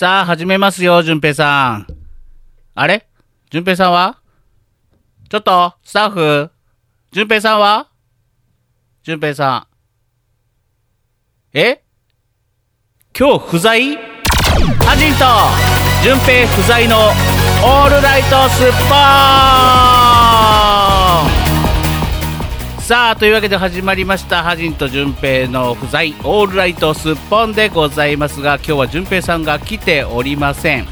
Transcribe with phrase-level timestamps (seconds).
[0.00, 1.86] さあ、始めますよ、淳平さん。
[2.74, 3.06] あれ？
[3.50, 4.18] 淳平さんは？
[5.28, 6.50] ちょっと、スタッフ。
[7.12, 7.90] 淳平さんは？
[9.02, 9.66] 淳平さ
[11.52, 11.58] ん。
[11.58, 11.84] え？
[13.14, 13.98] 今日不在？
[14.86, 15.26] ハジンと
[16.02, 19.99] 淳平不在のオールライトスッポーン。
[22.90, 24.42] さあというわけで始まりました。
[24.42, 30.88] ハジンと淳平の不在オールライトスッポンでございますが今日は淳平さんが来ておりません。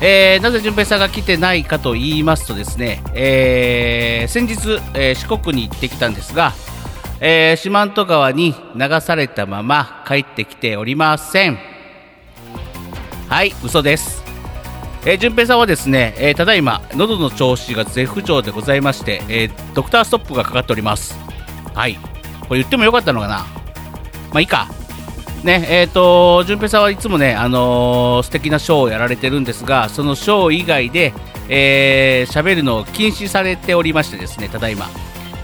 [0.00, 6.52] えー、なぜ淳平さんが来てないかと言いますとですね、えー、先日、えー、四国に行ってきたんですが、
[7.18, 11.58] え、四万十川に流されたまま帰ってきておりません。
[13.28, 14.21] はい嘘です。
[15.04, 21.18] えー、順平さんはですね、えー、ただいま喉の調子が絶不調でございまして、えー、ドクターストップがかかっております。
[21.74, 21.98] はい。
[22.48, 23.38] これ言ってもよかったのかな？
[23.38, 23.46] ま
[24.34, 24.68] あいいか。
[25.42, 34.88] ねえーと、順平さんはいつもね、あのー、素敵なショーをやられてるんですがそのショー以外で喋、えー、るのを禁止されておりましてですねただいま、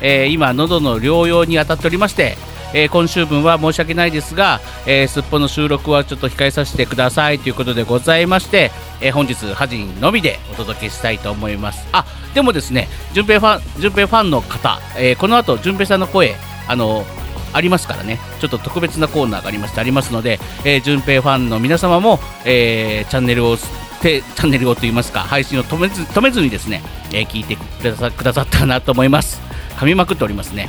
[0.01, 2.37] えー、今喉の療養に当たっておりまして
[2.75, 11.87] えー、今週分は申し訳ないですが、えー、すっぽの収録はちょっと控えさせてくださいということでございまして、えー、本日、ハジンのみでお届けしたいと思います。
[11.93, 16.35] あでもですね、順平ファン順平ファンの方、えー、この後、順平さんの声、
[16.69, 17.05] あの
[17.53, 26.83] ありますからね、ちょっと特別なコーナーがありましてありますので、えー、順平ファンの皆様も、えー、チャンネルをチャンネルをといいますか配信を止めず止めずにですね、
[27.13, 29.41] えー、聞いてくださったなと思います。
[29.77, 30.69] 噛みまくっておりますね。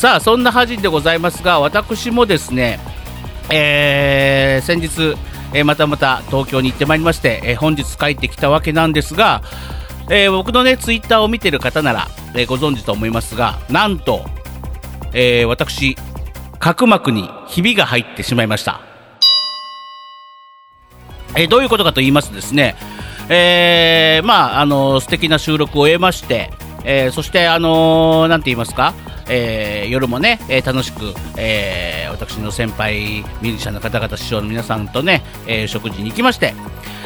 [0.00, 2.80] さあそんなハジンでございますが私もですね、
[3.52, 5.14] えー、先日、
[5.52, 9.42] えー、またまた東京に行ってまいりまして、えー、本日帰ってきたわけなんですが、
[10.10, 14.24] え僕のねツイッターを見てる方なら、えご存知と思いますがなんと、
[15.12, 15.98] え私
[16.58, 18.80] 角膜にひびが入ってしまいました、
[21.36, 22.74] えどういうことかと言いますとですね
[23.28, 26.50] えー、まああの素敵な収録を終えまして、
[26.84, 28.94] えそしてあのー、て言いますか？
[29.28, 36.52] えー、夜もね、えー、楽しく、えー、私の先輩ミュージシャンの方々師匠の皆さんとね、え食事に行きまして、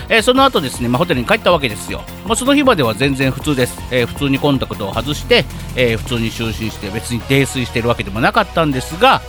[0.09, 5.45] えその後ですね、まあ、ホテルに帰ったわけですよ、まあ、その日までは全然普通です、え普通にコンタクトを外して、
[5.77, 9.21] え普通に就寝して別に泥酔してるわけでもなかったんですが、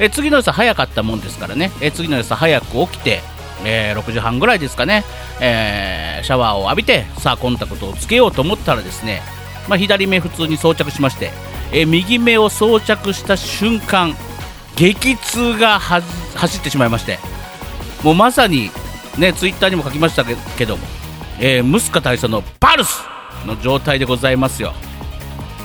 [0.00, 3.20] え次の朝早かったもんですからね、え次の朝早く起きて、
[3.64, 5.04] えー、6時半ぐらいですかね、
[5.40, 9.22] えー、シャワーを浴びてさあコンタクトをつけようと思ったらですね、
[9.68, 11.30] まあ、左目普通に装着しまして
[11.72, 14.14] え右目を装着した瞬間
[14.76, 17.18] 激痛が走ってしまいまして
[18.02, 18.70] もうまさに
[19.18, 20.82] ねツイッターにも書きましたけども、
[21.40, 23.02] えー、ムスカ大佐のパルス
[23.46, 24.72] の状態でございますよ。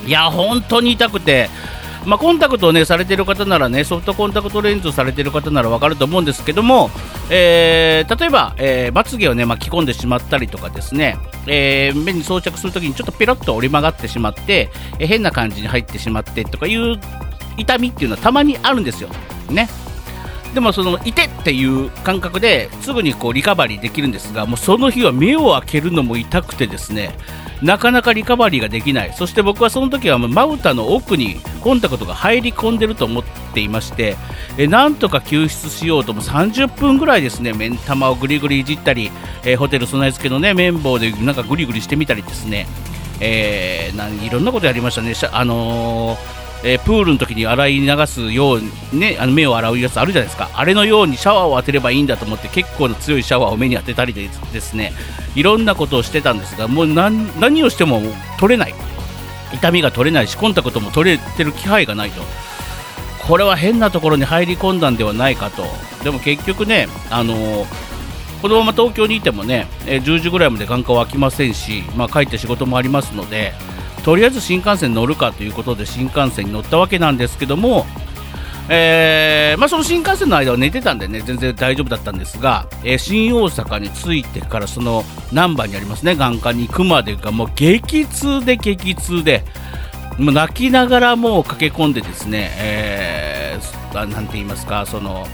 [0.05, 1.49] いや本当に痛くて
[2.05, 6.89] まあ、コンタクトを、ね、されている方ならねソフトコンタクトレンズをされている方なら分かると思うんですけども、
[7.29, 11.17] えー、例えば、えー、まつげを、ね、巻き込んでしまったりとかですね、
[11.47, 16.99] えー、目に装着するときにちょっとペロッと折り曲がってしまって、えー、変な感じに入ってしまってとかいう
[17.57, 19.09] 痛みっていうのはたまにあるんですよ。
[19.49, 19.67] ね
[20.53, 27.11] でもそのいてっていう感覚ですぐにこうリカバリーできるんですがもうその日は目を開けるのも痛くてですね
[27.61, 29.13] なかなかリカバリーができない。
[29.13, 34.15] そして僕はその時はまぶたの奥にコンタクトが入り込んでると思っていまして
[34.57, 39.11] えなんとか救出しようとも30分ぐらいですね目ん玉をぐりぐりいじったり、
[39.45, 42.67] え、ホテル備え付けのね綿棒でなんかぐりぐりしてみたりですね、
[43.19, 50.49] えー、いろんなことやりましたね、あのーえー、プールの時に洗い流すように、ね、あの目を洗うやつあるじゃないですか。
[50.53, 54.93] あれのようにシャワーを当てればいいんだと思って結構の強いシャワーを目に当てたりでですね。
[55.35, 58.01] いろんなことをしてたんですがもう何何をしても
[58.39, 58.73] 取れない。
[59.53, 62.21] 痛みが取れないしコンタクトも取れてる気配がないと。
[63.27, 65.63] これは変なところに入り込んだんではないかと。
[66.03, 67.89] でも結局ねあのー
[68.41, 73.51] このまま東京にいてもね、え10時ぐらいまで眼科は開きませんし、まあ、帰って仕事もありますので、
[73.99, 77.85] とりあえず新幹線乗るかということで新幹線に乗ったわけなんですけども、
[78.69, 85.03] えー、まあ、その新幹線の間は寝てたんでね全然大丈夫だったんですが、えー、新大阪に着いてからその
[85.33, 86.15] 難波にありますね。
[86.15, 89.43] 眼科に行くまでがもう激痛で激痛で
[90.19, 95.25] もう泣きながらもう駆け込んでですね、えー、なんて言いますかその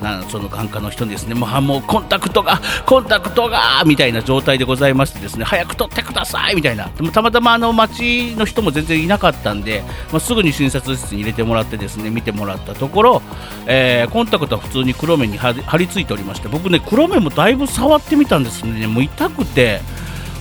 [0.00, 6.88] なその眼科の人にですねもうもうコンタクトがコンタクトがみたいな状態でございましてですね早く取ってくださいみたいな。
[6.88, 13.22] でもたまたまあの町の人も全然いなかったんで、まあ、すぐに診察室に入れてもらってですね見てもらったところ、
[13.66, 18.86] えー、コンタクトは普通に黒目に貼り付いておりまして僕ね黒目もだいぶ触ってみたんですね。
[18.86, 19.80] もう痛くて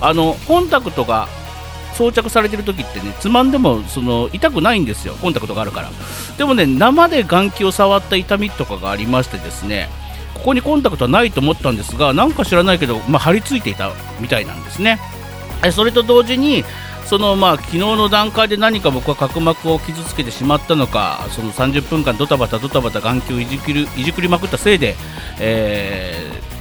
[0.02, 1.28] あのコンタクトが
[2.00, 5.16] 装着されてる時ってねつまんでもその痛くないんですよ。
[5.16, 5.90] コンタクトがあるから。
[6.38, 9.90] でもね生で眼球を触った痛みとかがありましてですね
[10.34, 13.92] ここにコンタクトはないと思ったんですがなんか知らないけど、まあ、張り付いていた
[14.22, 14.98] みたいなんですね。
[15.74, 16.64] それと同時に
[17.06, 24.96] そのまあ昨日の段階で何か僕は角膜を傷つけてしまったのかその30分間ドタバタドタバタ眼球をいじくりいじくりまくったせいで、
[25.42, 26.16] え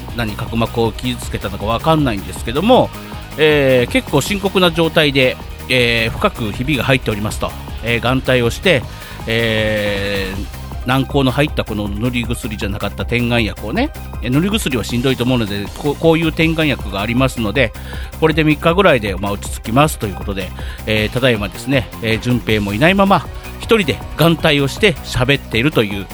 [0.09, 2.91] ー、何角膜を傷つけたのか分かんないんですけども、
[3.39, 5.37] えー、結構深刻な状態で、
[5.69, 7.51] えー、深くひびが入っておりますと、
[7.85, 8.83] え眼帯をして、
[9.27, 10.59] えー
[10.89, 13.93] 軟膏の入ったこの塗り薬じゃなかった点眼薬をね
[14.23, 15.67] 塗り薬はしんどいと思うので
[16.01, 17.75] こういう点眼薬がありますので
[18.19, 20.49] これで3日ぐらいで、まあ、落ち着きますということで、
[20.87, 23.19] えー、ただいまですね、えー、順平もいないまま
[23.61, 26.07] 1人で眼帯をして喋っているという、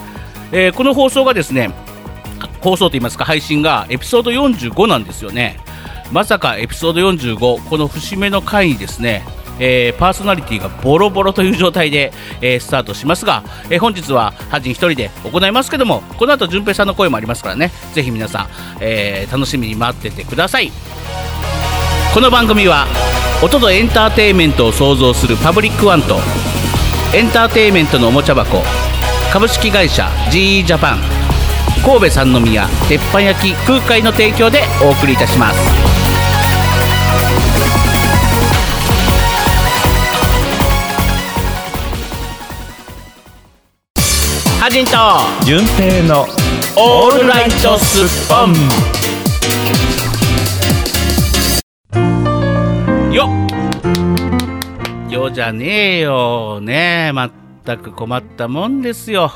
[0.51, 1.71] えー、この放送がですね
[2.59, 5.57] 放送といいますか配信がエピソード45なんですよね。
[6.11, 9.23] まさかエピソード45この節目の回にですね
[9.57, 12.11] えー、パーソナリティがボロボロという状態で、
[12.41, 18.47] えー、スタートしますが、えー、本日はハジン1人で行いますけどもこの後淳平さんの声もありますからねぜひ皆さん、
[18.81, 20.71] え楽しみに待っててください。
[22.15, 22.85] この番組は
[23.43, 26.15] 音とエンターテインメントを創造するパブリックワンと
[27.13, 28.61] エンターテインメントのおもちゃ箱
[29.33, 30.99] 株式会社 GE ジャパン
[31.83, 35.94] 神戸三宮鉄板焼き空海の提供でお送りいたします。
[44.65, 44.91] ハジンと。
[45.45, 46.25] 純平の
[46.75, 48.53] オールライトスッポン。
[53.13, 53.29] よ
[55.07, 55.13] っ。
[55.13, 57.31] よじゃねえよねえまっ
[57.63, 59.31] たく困ったもんですよ。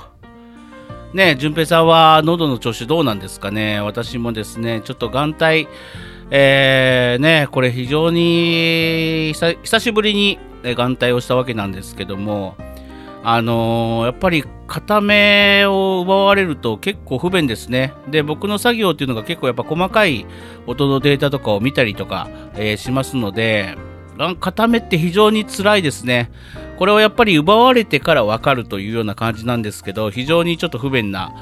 [1.13, 3.81] ねえ順平さんは喉の調子どうなんですかね。
[3.81, 5.67] 私もですねちょっと眼帯
[6.31, 12.55] えー、ねこれ非常に久しぶりに眼帯をしたわけなんですけども
[13.24, 17.94] あのー、やっぱり片目を奪われると結構不便ですね。
[18.10, 20.25] で、僕の作業っていうのが結構やっぱ細かい
[20.68, 23.77] 音のデータとかを見たりとか、えー、しますので、
[24.39, 26.31] 片目って非常に辛いですね。
[26.77, 31.33] これはやっぱり奪われてから分かるというような感じなんですけど、非常にちょっと不便な、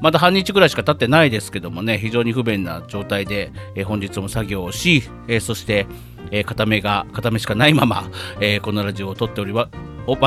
[0.00, 5.86] まだ半日ぐらいしか経ってないですけどもね、非常に不便な状態で、えー、本日も作業をし、えー、そして、
[6.30, 8.10] えー、片目が、片目しかないまま、
[8.40, 9.68] えこのラジオを撮っておりわ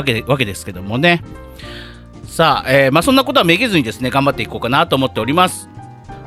[0.05, 1.23] けわけですけどもね。
[2.25, 5.69] さあ、えまあ、そんなことはめげずにですね、頑張っていこうかなと思っております。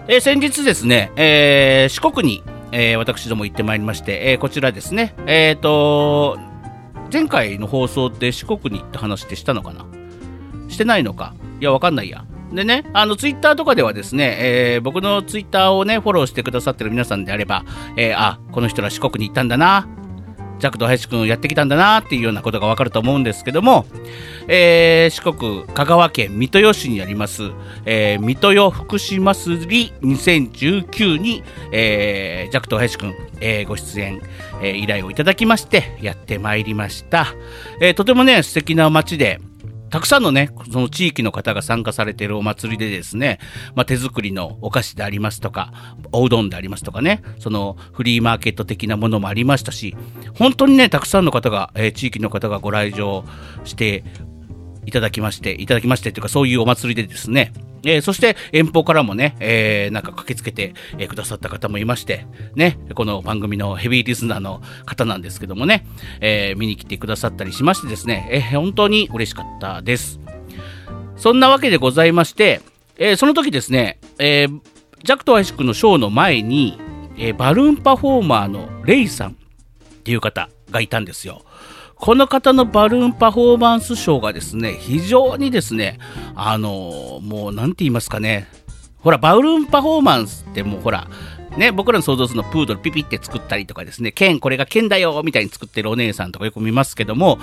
[0.08, 6.38] え先日ですね、えー四国に、え私ども行ってまいりまして、えこちらですね、えっ、と、
[7.12, 9.84] 前回の放送って四国に行った話ってしたのかな？
[10.68, 11.34] してないのか？
[11.60, 12.24] いや、わかんないや。
[12.56, 17.64] でね、あの、ツイッターとかではですね、えー、僕のツイッターをね、フォローしてくださってる皆さんであれば、
[17.96, 19.86] えー、あ、この人ら四国に行ったんだな、
[20.58, 23.84] ジャクと林くんやってきたんだなっていうようなことがわかると思うんですけども、
[24.48, 27.50] えー、四国香川県三豊市にあります、
[27.84, 31.42] えー、三豊福島祭り2019に、
[31.72, 34.22] えー、ジャクと林くん、えー、ご出演、
[34.62, 37.26] えー、依頼をいただきましてやってまいりました、
[37.80, 39.40] えー、とてもね素敵な街で
[39.90, 43.38] たくさんのね、その地域の方が参加されているお祭りでですね、
[43.74, 45.72] まあ、手作りのお菓子でありますとか、
[46.12, 49.96] おうどんでありますとかね、そのフリーマーケット的なものもありましたし、
[50.38, 53.24] 本当にね、たくさんの方が、えー、地域の方がご来場
[53.64, 54.04] して
[54.86, 57.52] いただきまして、いただきましてというか、そういうお祭りでですね、
[57.84, 65.86] えー、そして遠方からもね、えー、なんか駆けつけて、えー、くださった方もいまして、ね、この番組のヘビーリスナーの方なんですけどもね、
[66.20, 70.20] え見に来てくださったりしましてですね、え本当に嬉しかったです。
[71.16, 72.60] そんなわけでございまして、
[72.98, 74.48] えその時ですね、え
[75.04, 76.78] ジャクトアイシ君のショーの前に、
[77.18, 79.34] えバルーンパフォーマーのレイさんっ
[80.02, 81.42] ていう方がいたんですよ。
[81.96, 85.98] この方のバルーンパフォーマンスショーがですね、非常にですね、
[86.34, 88.48] あのもう何て言いますかね、
[88.98, 91.08] ほら、バルーンパフォーマンスってもうほら、
[91.56, 97.38] ね、僕らの想像するのプードルピピって作ったりとかですね、剣、これが剣だよみたいに作ってるお姉さんとかよく見ますけども、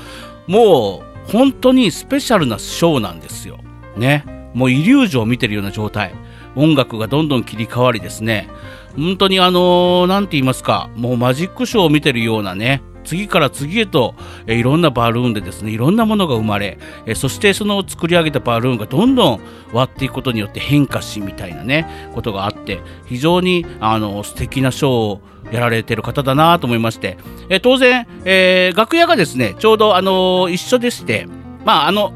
[0.48, 3.60] もう本当にスペシャルなショーなんですよ。
[3.98, 4.24] ね。
[4.54, 6.14] もうイリュージョンを見てるような状態。
[6.56, 8.48] 音楽がどんどん切り替わりですね、
[8.96, 14.16] 本当にあのー、なんて言いますか、もうマジックショーを見てるようなね、次から次へと、
[14.48, 19.40] えいろんなバルーンでですねいろんなものが生まれ、えそしてその作り上げたバルーンがどんどん
[19.72, 27.18] 割っていくことによって変化しみたいなねことがあって非常にあの素敵なショーをやられてる方だなと思いまして、
[27.50, 31.28] え当然、えー、楽屋がですねちょうどあの一緒でして
[31.66, 32.14] まああの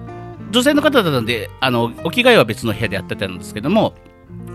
[0.52, 3.94] 女性の方だったんであのお着替えは別の部屋でやってたんですけども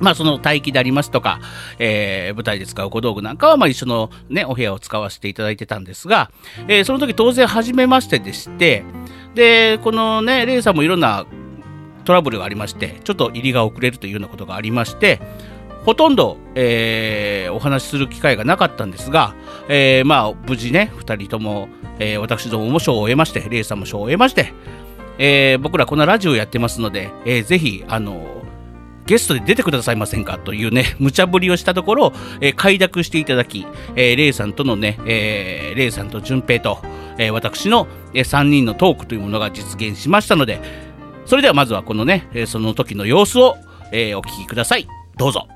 [0.00, 1.40] まあ、その待機でありますとか、
[1.78, 6.30] えー、舞台で使う小道具なんかは、まあ、一緒のね、お部屋を使わせていただいてたんですが、
[6.68, 8.84] えー、その時当然初めましてでして、
[9.34, 11.26] で、このね、レイさんもいろんな
[12.04, 15.20] トラブルがありまして、ちょっと入りが遅れるというようなことがありまして、
[15.84, 19.34] ほとんど、えーお話しする機会がなかったんですが、
[19.68, 21.68] えーまあ、無事ね、2人とも、
[21.98, 24.52] えー私どもも賞を終えまして、レイさんも賞を終えまして、
[25.18, 28.42] えー僕らこのラジオやってますので、えーぜひ、あの
[29.06, 33.66] ゲストで出てくださいませんかというね、無茶ぶりをしたところ、えー快諾していただき、
[33.96, 36.78] えーレイさんとのね、えーレイさんと淳平と、
[37.18, 40.60] えー私の、え3人のトークというものが実現しましたので、
[41.26, 43.56] それではまずはこのね、えーその時の様子を、
[43.90, 44.86] えーお聞きください。
[45.16, 45.48] どうぞ。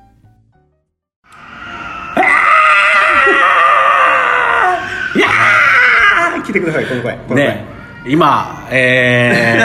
[6.47, 7.65] 来てくださいこの声この声ね、
[8.07, 9.59] 今、え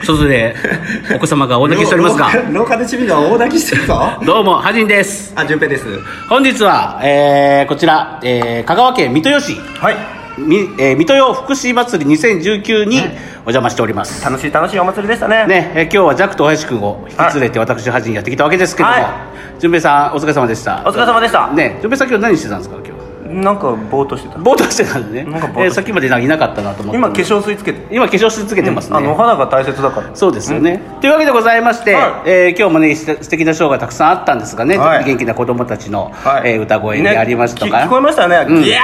[0.00, 0.54] ー、 外で
[1.14, 4.10] お子様が大泣きしておりますが、廊下でチビが大泣きしてるぞ。
[4.24, 5.32] どうも、はじんです。
[5.34, 5.84] あ順平です。
[6.28, 9.96] 本日は、えーこちら、えー香川県三豊市、はい。
[10.38, 14.24] みえー、水戸洋福祉祭り2019にお邪魔しております。
[14.24, 15.46] 楽しい楽しいお祭りでしたね。
[15.46, 19.04] ね、えー今日はジャックと大林くんを引き連れて私はじんやってきたわけですけども、はい。
[19.58, 20.82] 順平さんお疲れ様でした。
[20.86, 21.48] お疲れ様でした。
[21.48, 22.95] ね、順平さん今日何してたんですか今日？
[23.26, 24.38] なんかぼーっとしてた。
[24.38, 25.30] ぼーっとしてたんでね。
[25.30, 26.98] なんかぼーっとしてえーさっきまでなんかいなかったなと思って。
[26.98, 27.94] 今化粧水つけて。
[27.94, 30.10] 今化粧水つけてますね、あのお肌が大切だから。
[30.14, 32.30] そうですよね、というわけでございまして、はい。
[32.30, 35.04] えー今日もねす素敵なショーがたくさんあったんですがね、はい。
[35.04, 36.52] 元気な子供たちの、はい。
[36.52, 38.46] えー歌声でありましたとか、ねき聞こえましたよね。
[38.48, 38.62] うん。
[38.64, 38.78] いや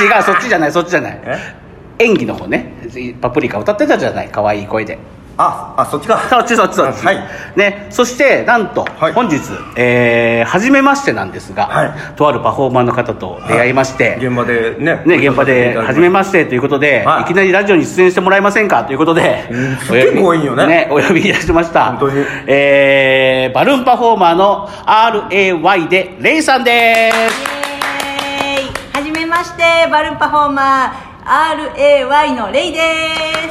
[0.00, 1.20] 違うそっちじゃないそっちじゃない。
[1.24, 1.66] え？
[1.98, 2.74] 演技の方ね。
[3.22, 4.98] パプリカ歌ってたじゃない可愛い声で
[5.38, 6.18] ああそっちか。
[6.30, 7.18] そっちそっちそっち、はい。
[7.56, 9.12] ね、そしてなんと、はい。
[9.12, 9.38] 本日、
[9.76, 11.90] えー初めましてなんですが、はい。
[12.16, 15.02] とあるパフォーマーの方と出会いまして、現場でね。
[15.04, 17.22] ね、現場で初めましてということで、はい。
[17.22, 18.84] い、きなりラジオに出演してもらえませんか？
[18.84, 20.88] ということで、うんお呼び結構いいよね。
[20.90, 21.84] お呼びいたしました。
[21.86, 22.24] 本当に。
[22.46, 28.96] えーバルーンパフォーマーの RAY でレイさんです。
[28.96, 32.80] はじめましてバルーンパフォーマー RAY のレイで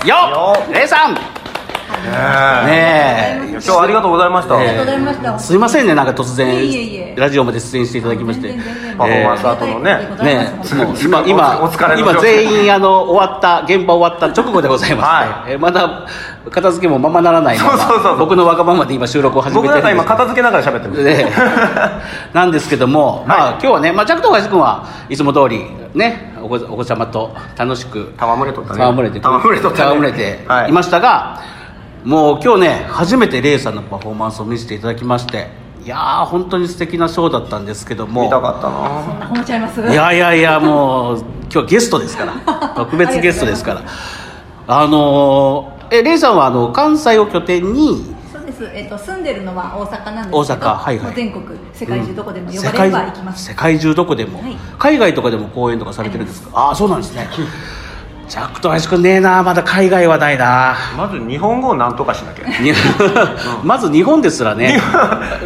[0.02, 0.08] す。
[0.08, 0.74] よよっ。
[0.74, 1.18] レイさん
[1.86, 3.50] ねねえ。
[3.52, 4.58] 今日はありがとうございました。
[4.58, 5.40] ありがとうございました。
[5.40, 7.16] すいませんね、なんか突然、いえいえいえ。
[7.18, 8.54] ラジオまで出演していただきまして。
[8.98, 9.94] パフォーマンスアートのね。
[10.24, 16.08] ねえ、もう今、今、お疲れの今全員、あの、終わった、現場終わった直後でございまして、はえーまだ、
[16.52, 21.32] 片付けもままならないまま、そうそうそう僕のわがままで今収録を始めて僕なんか今片付けながら喋ってるね、
[22.34, 25.66] なんですけども、まあ今日はね、まあ、ジャックと林君はいつも通り
[25.96, 28.84] ねお子お子様と楽しく戯れとったね。
[28.84, 29.92] 戯れて戯れとったね。
[29.92, 30.70] 戯れてはい。
[30.70, 31.42] いましたが、
[32.06, 35.48] もう今日ね初めてレイさんのパフォーマンスを見せていただきまして
[35.84, 39.04] いやー本当に素敵なショーだったんですけども見たかったな。
[39.04, 39.82] そんな褒めちゃいます。
[39.82, 42.34] いやいやいやもう今日ゲストですから。
[42.76, 43.82] 特別ゲストですから。
[44.68, 48.16] あのーえレイさんはあの関西を拠点に？
[48.34, 51.14] そうです、えっと、住んでるのは大阪なんですけど大阪はいはい。
[51.16, 54.58] 全国世界中どこでも呼ばれ世界れば行きます、世界中どこでも、はい。
[54.80, 56.50] 海外とかでも公演とかされてるんですか？
[56.54, 57.28] ああそうなんですね
[58.28, 59.44] ジャックと林くんねえな。
[59.44, 60.76] まだ海外はないな。
[60.98, 62.48] まず日本語をなんとかしなきゃ。
[62.62, 62.74] に
[63.64, 64.80] まず日本ですらね。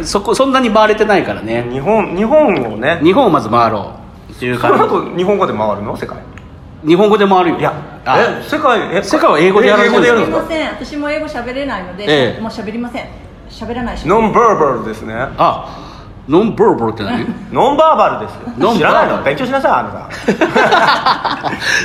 [0.02, 1.68] そこそんなに回れてないからね。
[1.70, 3.00] 日本日本をね。
[3.02, 3.94] 日本をまず回ろ
[4.28, 4.32] う。
[4.32, 5.94] っていうその感後日本語で回るの？
[5.96, 6.18] 世界。
[6.82, 7.58] じ日本語で回るよ。
[7.58, 7.72] いや。
[8.06, 8.18] あ。
[8.18, 10.38] え世界え世界は英語でやるんですか
[10.78, 12.40] 私も英語喋れないので、ええ。
[12.40, 13.06] もう喋りません。
[13.50, 14.08] 喋らないし。
[14.08, 15.14] ノンバーバルですね。
[15.14, 15.89] あ
[16.30, 17.26] ノンボルボルって何？
[17.52, 18.36] ノンバーバルです。
[18.62, 19.24] よ知らないの？
[19.24, 20.10] 勉強しなさいあなた。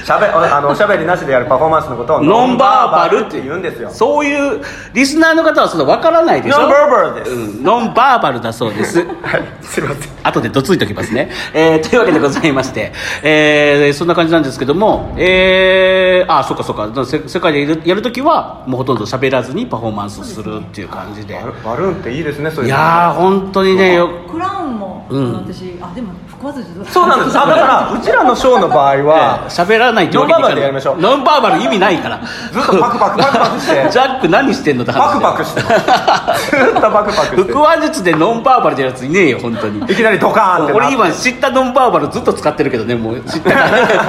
[0.06, 3.90] しゃべあのおしゃべりなしでやるパフォーマンスのことをノンバーバルって言うんですよ。
[3.90, 4.62] そういう
[4.94, 6.60] リスナーの方はそれ分からないでしょ？
[6.60, 7.64] ノンバーバルです、うん。
[7.64, 9.04] ノンバーバルだそうです。
[9.04, 9.66] はい。
[9.66, 10.12] すいません。
[10.22, 15.16] 後でどついておきますね、えーというわけでございまして、えーそんな感じなんですけども。
[15.18, 17.06] えー、あそっかそっか。
[17.06, 22.76] せ世界でやるときはもうほとんど喋らずにパフォーマンスするっていう感じで、バルーンっていいですねそういうの。
[22.76, 25.34] いやー本当にねよクラウンも、うん。
[25.34, 27.40] 私あでも腹話術そうなんです。
[27.40, 31.00] あだからうちらのショーの場合は喋らないってわけにいかないノンバーバルでやりましょう。
[31.00, 32.22] ノンバーバル意味ないから。
[32.52, 33.88] ずっとパクパクパクパクして。
[33.92, 35.62] ジャック何してんのってパ話クパクして。
[35.62, 37.54] ずっとパクパクして。
[37.54, 39.80] 腹話術でノンバーバルでやるやついねえよ本当に。
[39.92, 43.22] いきなりドカーンってな俺今知ったノンバーバルずっと使ってるけどねもう。
[43.22, 43.58] 知ったか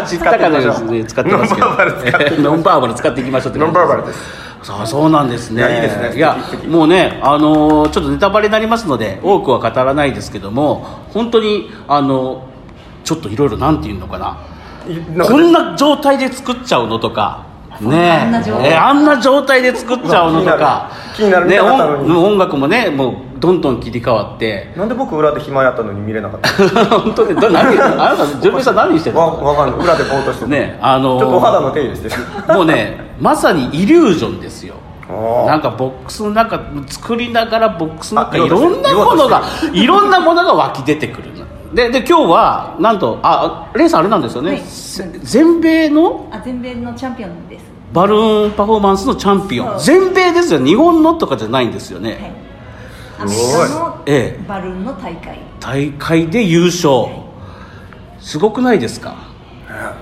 [0.04, 1.66] 知ったかのように使ってますけど。
[1.70, 2.36] ノンバーバル使って。
[2.42, 5.60] ノンバーバル使っていきましょうってノンバーバルですそうそうなんですね。
[5.60, 6.16] いやいいですね。
[6.16, 6.36] いや
[6.68, 12.48] もうねあのーちょっとネタバレになりますので多くは語らないですけども本当にあの
[13.04, 14.38] ちょっといろいろなんていうのかな。
[15.24, 17.44] こんな状態で作っちゃうのとか
[17.80, 18.70] ねあんな状態。
[18.70, 20.90] えあんな状態で作っちゃうのとか。
[21.16, 24.72] 気になる気ね音音楽もねもうどんどん切り替わって。
[24.76, 26.48] なんで僕裏で暇やったのに見れなかった
[27.00, 27.34] 本当に？
[27.40, 27.78] ど何？
[27.80, 29.44] あなた純平さん何してるわの？
[29.44, 29.86] わかんない。
[29.86, 32.08] 裏でぼーっとしてるねあのーちょっとお肌の手入れして。
[32.08, 34.74] るもうねまさにイリュージョンですよ。
[35.46, 39.40] なんかボックスの中作りながらボックスの中あいろんなものが
[39.72, 41.32] いろんなものが湧き出てくる
[41.76, 44.60] でで今日はなんとあレイさんあれなんですよね、はい。
[44.62, 46.26] せ全米の？
[46.32, 47.64] あ全米のチャンピオンです。
[47.92, 49.78] バルーンパフォーマンスのチャンピオン。
[49.78, 50.64] 全米ですよ。
[50.64, 52.20] 日本のとかじゃないんですよね、はい。
[53.20, 54.44] アメリカのええ。
[54.48, 55.38] バルーンの大会。
[55.60, 57.08] 大会で優勝。
[58.20, 59.14] すごくないですか？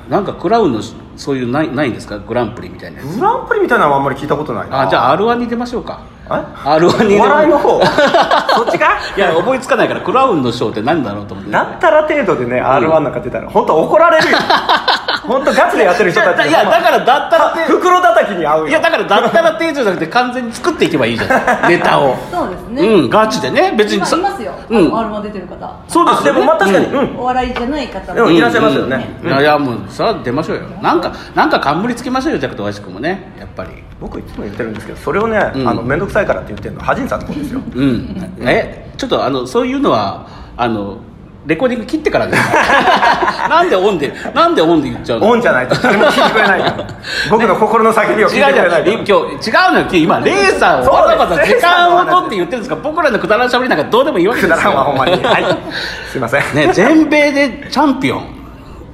[0.09, 0.81] なんかクラウンの
[1.16, 2.21] そういうないないんですか？
[2.21, 4.83] グランプリみたいなグランプリみたいなのはあんまり聞いたことないな。
[4.83, 7.81] あじゃあ r 1に出ましょうかあ？R 1に笑いの方？
[8.57, 8.99] そっちか？
[9.16, 11.50] いや思いつかないからクラウンのショーって何だろうと思って。
[11.52, 14.38] だったら程度でね r 1なんか出たら本当怒られるよ
[15.26, 18.69] 本当ガチでやってる人たちいやだからだったらって袋叩きに合うよ。
[18.69, 21.69] いやだからだったら程度じゃなくて完全に作っていけばいいじゃん。
[21.69, 22.16] ネタを。
[22.31, 23.75] そうですね、うんガチでね。
[23.76, 24.93] 別に今いますよ、うん。
[24.93, 25.76] R1 出てる方。
[25.88, 26.87] そうですでもまあ確かに。
[27.19, 29.16] お笑いじゃない方でもいらっしゃいますよね。
[29.23, 29.28] うん。
[29.28, 30.62] いやいやもうそれは出ましょうよ。
[30.83, 33.33] なんかなんか冠つけましょうよジャクと大志くんもね。
[33.38, 33.71] やっぱり。
[34.00, 37.61] 僕いつも言ってるんですけどそれをね、面倒くさいからって言ってるのはハジンさんの方ですよ。
[37.75, 38.16] うん。
[38.40, 40.26] えちょっとあのそういうのは
[40.57, 40.99] あの
[41.47, 42.43] レコーディング切ってからです
[43.51, 45.29] なんでオンでなんでオンで言っちゃうの？
[45.29, 46.87] オンじゃないと誰も聞いてくれないから。
[47.31, 48.97] 僕の心の叫びを聞いてく違うじゃれないから。
[48.97, 49.87] ん今日違うのよ。
[49.93, 52.77] 今レイさんをわざわざ時間を取って言ってるんですか？
[52.77, 54.57] ら僕らのくだらんしゃべりなんかどうでもいいわけくですよ。
[54.57, 55.13] だらんわほんまに。
[55.23, 55.45] はい。
[56.11, 56.43] すいません。
[56.55, 58.25] ね、全米でチャンピオン。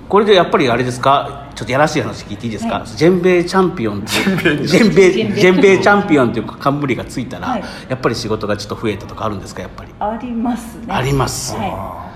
[0.08, 1.44] これでやっぱりあれですか？
[1.54, 6.30] ちょっとやらしい話聞いていいですか、全米チャンピオンっていう全米全米全米チャンピオン。
[6.30, 7.64] っていう冠がついたら、はい。
[7.88, 9.62] やっぱり仕事がちょっと増えたとかあるんですか？
[9.62, 9.90] やっぱり。
[10.00, 10.86] ありますね。
[10.88, 11.54] あります。
[11.56, 12.09] はい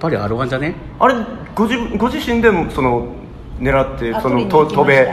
[0.00, 0.74] ぱり R1 じゃね？
[0.98, 1.14] あれ
[1.54, 3.08] ご自ご自身でもその
[3.60, 5.06] 狙ってあそのと飛べ。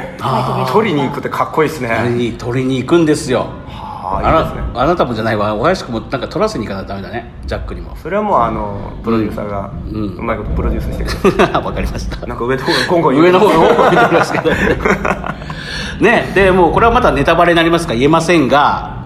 [0.72, 1.90] 取りに行くってかっこいいですね。
[1.90, 3.48] 取りに取りに行くんですよ。
[3.68, 4.74] はああね。
[4.74, 5.54] なあなたもじゃないわ。
[5.56, 7.32] おやしくもなんか取らせに行かないとダメだね。
[7.46, 7.96] ジャックにも。
[7.98, 10.16] それはもうあのプロデューサーがうん。
[10.18, 12.26] うまいことプロデュースしてくれ わかりました。
[12.26, 14.52] なんか上の方が今後上の方の方を見てますけど。
[16.00, 18.98] ねでもうこれはまたネタバレになりますから言えませんが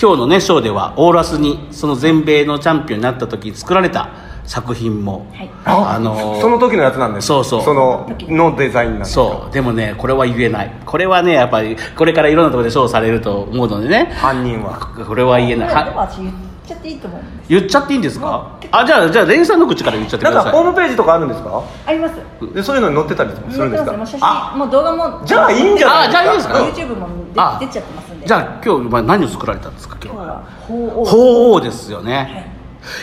[0.00, 4.10] 今日のねショーではオーラスにその全米のチャンピオンになった時に作られた
[4.46, 5.50] 作品も、はい。
[5.64, 7.62] あのーその時のやつなんですそうそう。
[7.62, 9.52] そののデザインなんですそう。
[9.52, 10.72] でもねこれは言えない。
[10.84, 14.12] これはねやっぱりこれからいろんなところでショーされると思うのでね。
[14.16, 14.78] 犯人は。
[14.78, 15.68] これは言えない。
[15.74, 17.48] 言っちゃっていいと思うんです。
[17.48, 18.58] 言っちゃっていいんですか？
[18.72, 20.52] あじゃあじゃあレイさんの口から言っちゃってください。
[20.52, 21.62] ホームページとかあるんですか？
[21.86, 22.14] あります。
[22.54, 23.92] でそういうのに載ってたりもするんですか？
[23.92, 24.50] もう写あ。
[24.52, 26.08] 真もう動画もじゃあいいんじゃない？
[26.08, 27.58] あじゃあいいですか？YouTube もあ。
[27.60, 28.26] 出出ちゃってますんで。
[28.26, 29.96] じゃあ今日まあ何を作られたんですか？
[30.02, 30.16] 今日。
[30.18, 32.50] は今日は鳳凰鳳凰ですよね、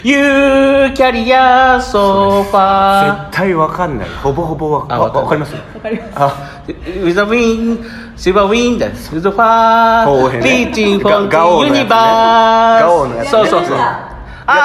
[0.03, 4.09] ユーキャリアソファ絶対わかんない。
[4.21, 5.53] ほぼほぼわあわかります？
[5.55, 6.11] わかります。
[6.15, 7.83] あー With a wind
[8.15, 8.77] Silver wind
[9.11, 10.71] With the far 鳳凰編ね。
[10.73, 11.89] Reaching ガ from ガオ the のやつね universe
[12.79, 13.77] ガオのやつそうそうそう。
[13.77, 14.09] や
[14.47, 14.55] って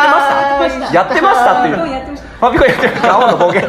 [0.60, 0.94] ました？
[0.94, 1.76] やってましたっていう。
[1.76, 3.62] ファミコンやってましたガオの暴言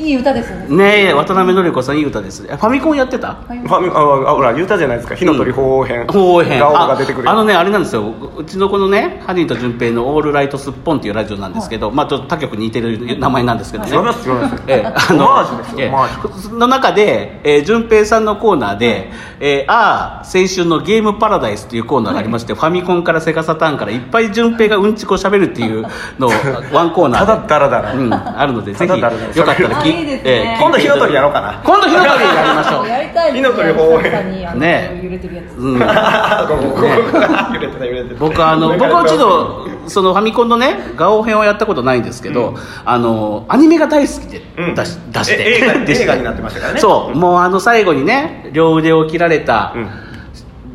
[0.00, 0.76] いい歌ですよね。
[0.76, 2.56] ねえ渡辺典子さんいい歌ですね。
[2.56, 3.34] ファミコンやってた？
[3.34, 5.14] ファミファミああほら言うたじゃないですか。
[5.14, 8.12] 火の鳥鳳凰編鳳凰編が出てくるああのねあれなんですよ。
[8.36, 14.28] うちのこのねハニーと順平の「オールライトスッポン」っていうラジオなんですけど、まあちょっと他局に似てる名前なんですけどね、違います
[14.66, 19.10] ええあオマージュですよええオマージの中で、えー、順平さんのコーナーで
[19.40, 25.86] 「えー、ああ青春のゲームパラダイス」っていうコーナーがありまして、ファミコンからセガサターンからいっぱい順平がうんちこしゃべるっていう
[26.18, 26.30] のを
[26.72, 27.26] ワンコーナーで。
[27.26, 27.92] ただダラダラ。
[27.94, 30.54] うん、あるのでぜひよかったらきあいいですね。
[30.54, 31.62] えー今度火の鳥やろうかな。
[31.64, 32.88] 今度火の鳥やりましょう。
[32.88, 35.00] やりたい火の鳥鳳凰久々にあのね。
[35.02, 35.54] 揺れてるやつ。
[35.56, 35.78] うん。
[35.78, 44.74] 揺れてた揺れてた僕あの僕はちょっとそのファミコンのねガオ編をやったことないんですけど、あのアニメが大好きでうん。
[44.74, 46.02] 出し,、 出して。
[46.02, 46.80] 映画になってましたからね。
[46.80, 47.16] そう。
[47.16, 50.09] もうあの最後にね両腕を切られた、うん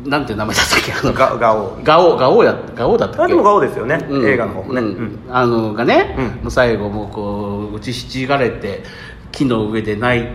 [0.06, 0.92] なんていう名前だったっけ？
[0.92, 1.78] あのガガオ。
[1.82, 3.22] ガオガオやガオだったっけ？
[3.24, 4.04] あでもガオですよね。
[4.08, 4.28] うん。
[4.28, 4.80] 映画の方もね。
[4.80, 4.86] うん。
[4.86, 5.18] うん。
[5.28, 6.24] あのがね、うん。
[6.42, 8.84] もう最後もうこう打ちひしがれて
[9.32, 10.26] 木の上で泣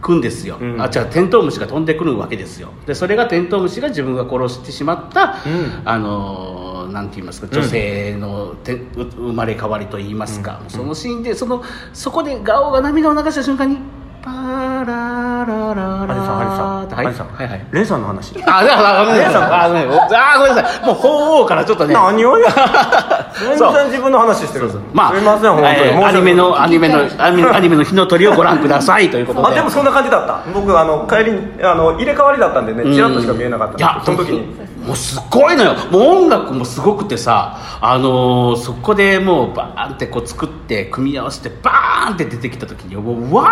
[0.00, 0.80] くんですよ、うん。
[0.80, 2.68] あじゃあテントウムシが飛んでくるわけですよ。
[2.86, 5.82] でそれがテントウムシが自分が殺してしまった、うん。
[5.84, 13.78] あのなんて言いますか女性のて、う生まれ変わりと言いますか、そのシーンでそのそこでガオが涙を流した瞬間に
[14.22, 17.28] パララララハリさんハリさん。
[17.28, 18.00] はいはいレイさん。
[18.02, 19.42] の話あ、じゃあ、ごめんなさい。
[19.42, 20.18] あ、ごめんなさい。
[20.18, 20.86] あごめんなさい。
[20.86, 21.94] もう、鳳凰からちょっとね。
[21.94, 22.48] 何をや。
[23.34, 24.70] 全然自分の話してる。
[24.92, 26.04] まあ、すみません本当に。
[26.04, 29.10] アニメの、アニメの、アニメアニメの火の鳥をご覧ください。
[29.10, 29.48] ということで。
[29.48, 30.40] あでもそんな感じだった。
[30.52, 34.66] 僕あの帰りにあの入れ替わりだったんでねちらっとしか見えなかったんいやでその時に。
[34.86, 35.74] もうすごいのよ。
[35.90, 43.48] もう音楽もすごくてさあのーそこでもうバーンってこう作って組み合わせてバーンって出てきた時にもうわ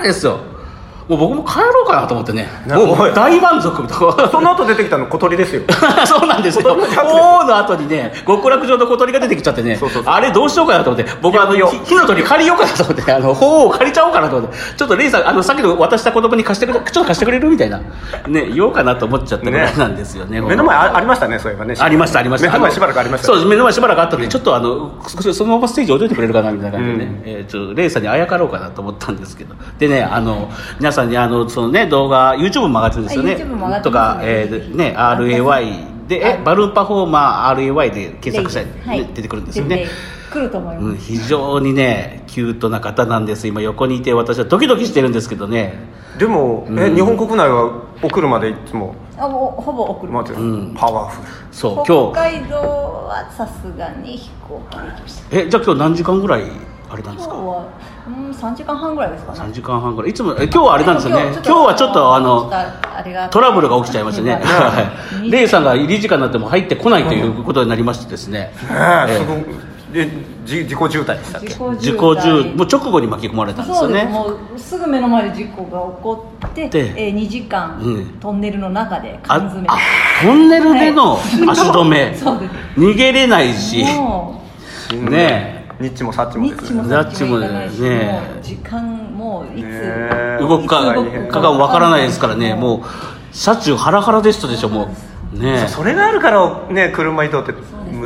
[0.00, 0.38] ーですよ
[1.08, 2.48] もう僕も帰ろうかなと思ってね。
[2.66, 5.62] なもう大満足みたいなその後出てきたの小鳥ですよ。
[6.04, 6.76] そうなんですよ。
[7.04, 9.78] 王の後にね、極楽城の小鳥が出てきちゃってね。
[10.04, 17.78] あれどうしようかなと思って、僕はあの、火の鳥借りようかなと思って、あの、鳳凰借りちゃおうかなと思って、ちょっとレイさん、あの、さっきの渡した子供に貸してくれ、ちょっと貸してくれるみたいな、
[18.26, 20.40] ね、言おうかなと思っちゃったぐらいなんですよね。
[20.40, 21.74] 目の前あありましたねそういえばね。
[21.78, 22.48] ありましたありました。
[22.50, 23.26] 目の前しばらくありました。
[23.28, 27.30] そう目の前しばらくあったんでちょっとあのそそのままステージ置いといてくれるかなみたいな感じでね、うん。
[27.30, 29.54] えーちょっとレイさんにあやかろうかなと思ったんですけど。
[29.78, 33.32] でねあの皆さんにあのそのね動画 YouTube も上がってるんですよね。
[33.34, 39.00] あ YouTube も上がってとか、えーね RAY で、はいえバルーンパフォーマー RAY で検索したら、はい。
[39.00, 39.76] ね出てくるんですよね。
[39.76, 39.90] 出て
[40.30, 43.46] くると思います、うん、非常にねキュートな方なんです。
[43.46, 45.74] 今横にいて私はドキドキしてるんですけどね。
[46.18, 48.94] でも、え日本国内はお車でいつも？
[49.18, 50.74] あもうほぼ送る、待って、うん。
[50.74, 51.28] パワフル。
[51.52, 52.38] そう北今日。
[52.40, 55.38] 海道はさすがに飛行機で行きました。
[55.38, 56.44] えじゃあ今日何時間ぐらい
[56.88, 57.34] あれなんですか？
[57.34, 57.68] 今日は
[58.06, 59.38] うん3時間半ぐらいですかね。
[59.40, 60.10] 3時間半ぐらい。
[60.10, 61.22] いつもえ今日はあれなんですよね。
[61.32, 62.50] 今日はちょっとあの
[63.30, 64.34] トラブルが起きちゃいましたね。
[64.42, 64.92] は
[65.24, 65.30] い。
[65.30, 68.38] レイさんが入り時間になっても入ってこないということになりましてですね。
[68.38, 68.52] ね
[69.08, 69.44] えすごい
[69.92, 70.10] で
[70.44, 71.48] じ自己渋滞でしたっけ？
[71.48, 71.98] 自己事渋滞。
[71.98, 74.04] 故中もう直後に巻き込まれたんですそうです。
[74.04, 78.06] よねもうすぐ目の前で事故が起こって、でえー、2時間、うん。
[78.20, 79.66] トンネルの中であ缶詰。
[79.68, 79.76] あ
[80.22, 81.18] トンネルでのはい。
[81.50, 82.14] 足止め。
[82.18, 82.52] そうです。
[82.78, 83.84] 逃げれないし。
[83.84, 84.42] も
[85.10, 86.68] ねニッチもサッチうもですね。
[86.70, 92.54] ニッチもサッチもいかないし、ね時間もういつ、動くかいつ動くかがわからないですからね。
[92.54, 92.80] もう
[93.32, 94.88] 車中ハラハラでしたでしょも
[95.34, 95.66] うね。
[95.68, 97.60] それがあるからね車移動ってそう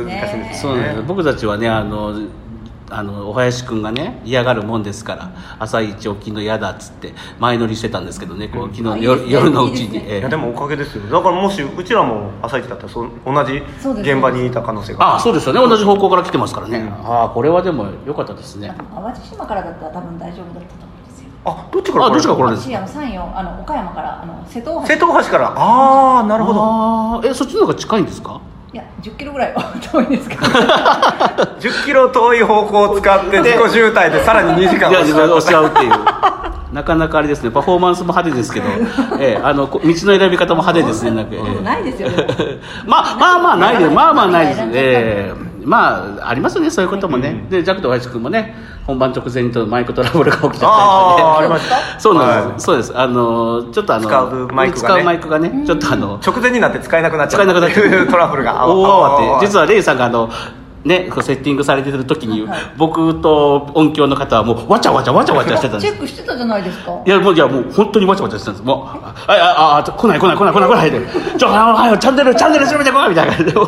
[0.05, 1.03] 難しいんですよそうなんですね。
[1.07, 2.13] 僕たちはねあの
[2.93, 10.05] あのお林くんがね嫌がるもんですから朝一起きるの嫌だっつって前乗りしてたんですけどねこう昨日夜夜のうちに。
[10.05, 11.03] いやでもおかげですよ。
[11.03, 15.15] だからもしうちらも朝一だったらそ同じそうです現場にいた可能性が。
[15.15, 15.59] あそうですよね。
[15.59, 18.75] 同じ方向から来てますからね、ああこれはでも良かったですね。
[18.93, 21.29] 淡路島からだったら多分大丈夫だったと思うんですよ。
[21.45, 24.87] あどっちからあどっちから来られるんです私あの山陽あの岡山からあの瀬戸大橋。
[24.87, 25.53] 瀬戸大橋から。
[25.55, 26.61] ああなるほど。
[26.61, 28.41] ああえそっちの方が近いんですか？
[28.73, 30.41] いや10キロぐらいは 遠いですけど。
[31.59, 35.91] 10キロ遠い方向を使って自己渋滞でさらに2時間いや自分で押し合うっていう。
[36.71, 37.51] なかなかあれですね。
[37.51, 38.67] パフォーマンスも派手ですけど、
[39.19, 41.61] ええ、あのこ道の選び方も派手ですねなんか、ええ。
[41.61, 42.07] ないですよ。
[42.87, 44.57] まあまあまあないですまあまあないです。
[44.59, 51.99] 選んじゃったええまあありますよねそういうこともね、でジャックと林君もね本番直前にとマイクトラブルが起きちゃあああったりしてりました。
[51.99, 52.73] そうなんです、はい。
[52.73, 52.97] そうです。
[52.97, 54.95] あのちょっとあの使うマイクがね。
[54.95, 58.67] 使うマイクがねちょっとあの直前になって使えなくなっちゃ使えなくなっちゃっトラブルが。
[58.67, 60.29] 大慌て実ははレイさんがあの
[60.83, 65.91] ね、セッティングされてる時に、僕と音響の方はもうわちゃわちゃわちゃわちゃしてたんです。
[65.91, 67.03] チェックしてたじゃないですか？
[67.05, 68.65] いやもういやもう本当にわちゃわちゃしてたんです。
[68.65, 70.99] もうああああ来ない来ない来ない来ない来ないで
[71.37, 73.59] ちょああチャンネルチャンネル閉めてこいみたいな感じで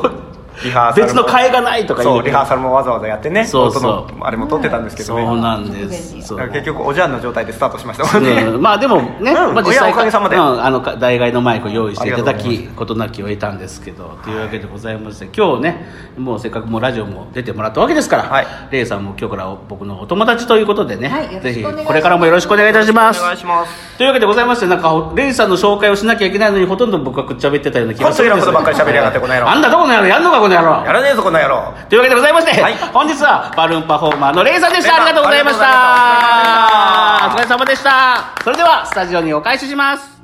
[0.95, 3.91] 別の替えがないとか言そうリハーサルもわざわざやってねそうそう。
[3.91, 8.43] 音のあれも撮ってたんですけどそうねなんです結局おじゃんの状態でスタートしましたもんね。
[8.43, 8.61] うん。
[8.61, 9.53] まあでもね、うん。
[9.53, 10.35] まあ、実際おかげさまで。
[10.35, 15.85] うん、あのか代替のマイクを用意していただき事なきを得たんですけどというわけでございまして今日ね
[16.17, 18.47] もうせっかくもうラジオも出てもらったわけですから、はい。
[18.71, 23.19] レイさんも今日から僕のお友達ということでね、はいぜひこれからもよろしくお願いいたします。
[23.21, 29.49] お願いしますというわけでございましてなんかレイさんの紹介をしなきゃいけないのにほとんど僕がくっちゃべってたような気がするんですこっちのことばっかり喋りやがってこの野郎。
[29.49, 31.73] あんだどこの野郎やんのかこの野郎やらねえぞこの野郎。
[31.89, 32.73] というわけでございまして、はい。
[32.93, 34.95] 本日はバルーンパフォーマーのレイさんでした。
[34.95, 35.65] ありがとうございました。
[35.65, 38.35] あお疲れ様でした。
[38.43, 40.21] それではスタジオにお返しします。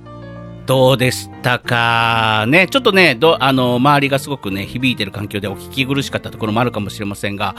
[0.65, 2.67] どうでしたかね。
[2.67, 7.55] ちょっとねどあの周りがすごくね響いてる環境でお聞き苦しかったところもあるかもしれませんが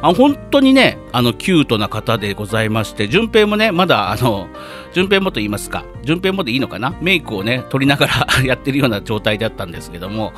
[0.00, 4.48] あ本当にねあのキュートな方でございまして順平もねまだあの
[4.92, 10.32] 順平もと言いますか順平もでいいのかなメイクをね取りながら やってるような状態だったんですけども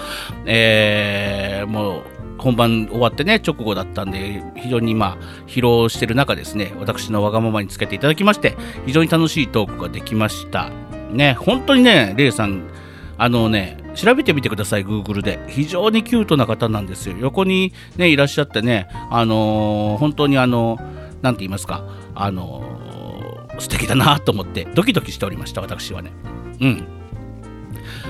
[0.46, 10.70] えー、もう本番終わってね、直後だったんで、非常にまあ、疲労してる中ですね、私のわがままにつけていただきまして、非常に楽しいトークができました。
[11.12, 12.62] ね、本当にね、レイさん、
[13.18, 15.38] あのね、調べてみてください、Google で。
[15.48, 17.16] 非常にキュートな方なんですよ。
[17.18, 20.78] 横にね、いらっしゃってね、あのー本当にあの、
[21.22, 21.84] なんて言いますか、
[22.14, 26.12] あのー素敵だなと思って、ドキドキしておりました、私はね。
[26.60, 26.84] うん。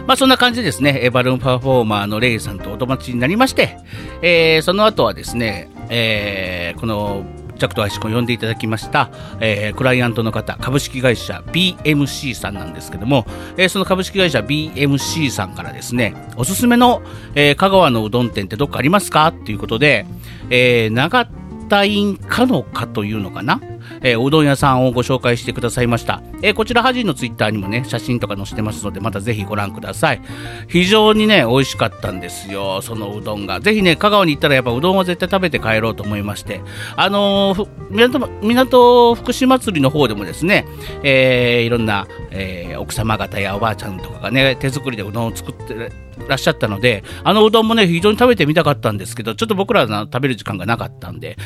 [0.07, 3.77] まあそんな感じでですね、バルーンパフォーマーのレイさんとお友達になりまして、
[4.23, 7.25] えーその後はですね、えーこの
[7.61, 17.03] ジャクとアイシコ呼んでいただきました、えークライアントの方、株式会社 BMC さんなんですけども、えーその株式会社 BMC さんからですね、おすすめの、
[17.35, 19.29] えー香川のうどん店ってどっかありますか？
[19.29, 20.07] っていうことで、
[20.49, 21.27] えー長
[21.69, 23.61] 田院かのかというのかな、
[24.03, 26.23] えーうどん屋さんをご紹介してくださいました。
[26.43, 30.21] えーこちら、ハジンのツイッターにもね、写真とか載せてますので、またぜひご覧ください。
[30.69, 33.61] 非常にね、美味しかったんですよ、そのうどんが。
[33.61, 36.61] ぜひね、香川に行ったらやっぱうどんは絶対食べて帰ろうと思いまして、
[36.97, 40.67] あのー港、港福祉祭りの方でもですね、
[41.03, 45.93] えーいろんな、えー奥様方やおばあちゃんとかがね、手作りでうどんを作って
[46.29, 51.37] らっしゃったので、あのうどんもね、非常に食べてみたかったんですけど、ちょっと僕らの食べる時間がなかったんで、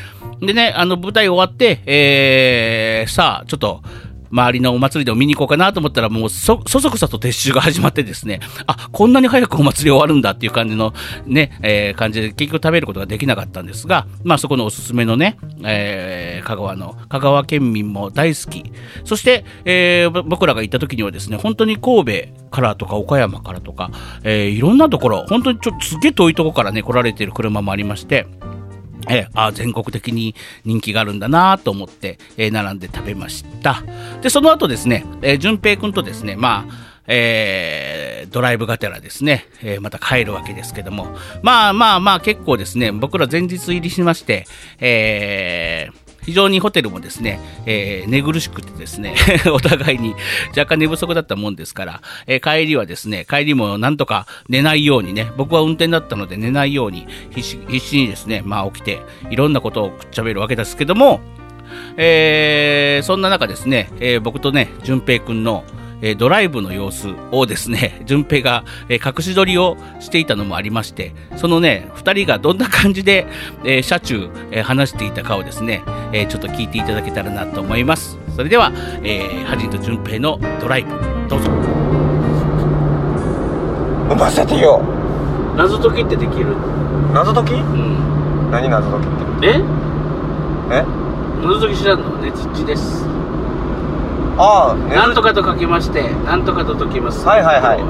[0.41, 3.83] でね、あの舞台終わって、えー、さあ、ちょっと、
[4.35, 10.93] 周りのお祭りでも見に行こうかなと思ったら、もうそ、そそくさと撤収が始まってですね、あ、こんなに早くお祭り終わるんだっていう感じの
[11.25, 16.97] ね、えー感じで結局食べることができなかったんですが、まあそこのおすすめのね、えー香川の。
[17.09, 18.73] 香川県民も大好き。
[19.05, 23.91] そして、えー僕らが行った時にはですね、本当に神戸からとか岡山からとか、
[24.25, 28.27] えーいろんなところ、本当にちょっとすげえ遠いとこからね、来られてる車もありまして、
[29.09, 33.83] えーあ全国的に人気があるんだなと思って、えー並んで食べました。
[34.23, 41.09] で、その後ですね、えー、淳平くんとですね、まあ、えードライブがてらですね、えーまた帰るわけですけども、
[41.43, 44.47] まあまあまあ結構ですね、僕ら前日入りしまして、
[44.81, 49.15] えー非常にホテルもですね、えー寝苦しくてですね、
[49.53, 50.15] お互いに
[50.51, 61.21] 若干寝不足だったもんですから、えー帰りはですね、帰りもなんとか寝ないようにね、僕は運転だったので寝ないように必死必死にですね、まあ起きて、いろんなことをくっちゃべるわけですけども、
[61.97, 65.65] えーそんな中ですね、え僕とね、淳平くんの、
[66.07, 73.27] えードライブの様子をですね、 淳平が、えー隠し撮りをしていたのもありまして、そのね、二人がどんな感じで、
[73.65, 78.19] えー車中、えー話していたかをですね、えーちょっと聞いていただけたらなと思います。
[78.37, 78.71] それでは、
[79.03, 80.91] えー、ハジンと淳平のドライブ、
[81.29, 81.51] どうぞ。
[84.11, 84.83] 飲ませてよ
[85.57, 86.47] 謎解きってできる？
[87.15, 87.53] 謎解き？
[87.55, 88.51] うん。
[88.51, 89.47] 何謎解きって？
[89.49, 89.61] え？
[90.71, 90.85] え？
[91.43, 92.05] 謎解き知らんの？
[92.19, 93.07] ねちっちです。
[94.37, 97.27] ああ、ね、なんとかと書きまして、なんとかと解きます。
[97.27, 97.81] はいはいはい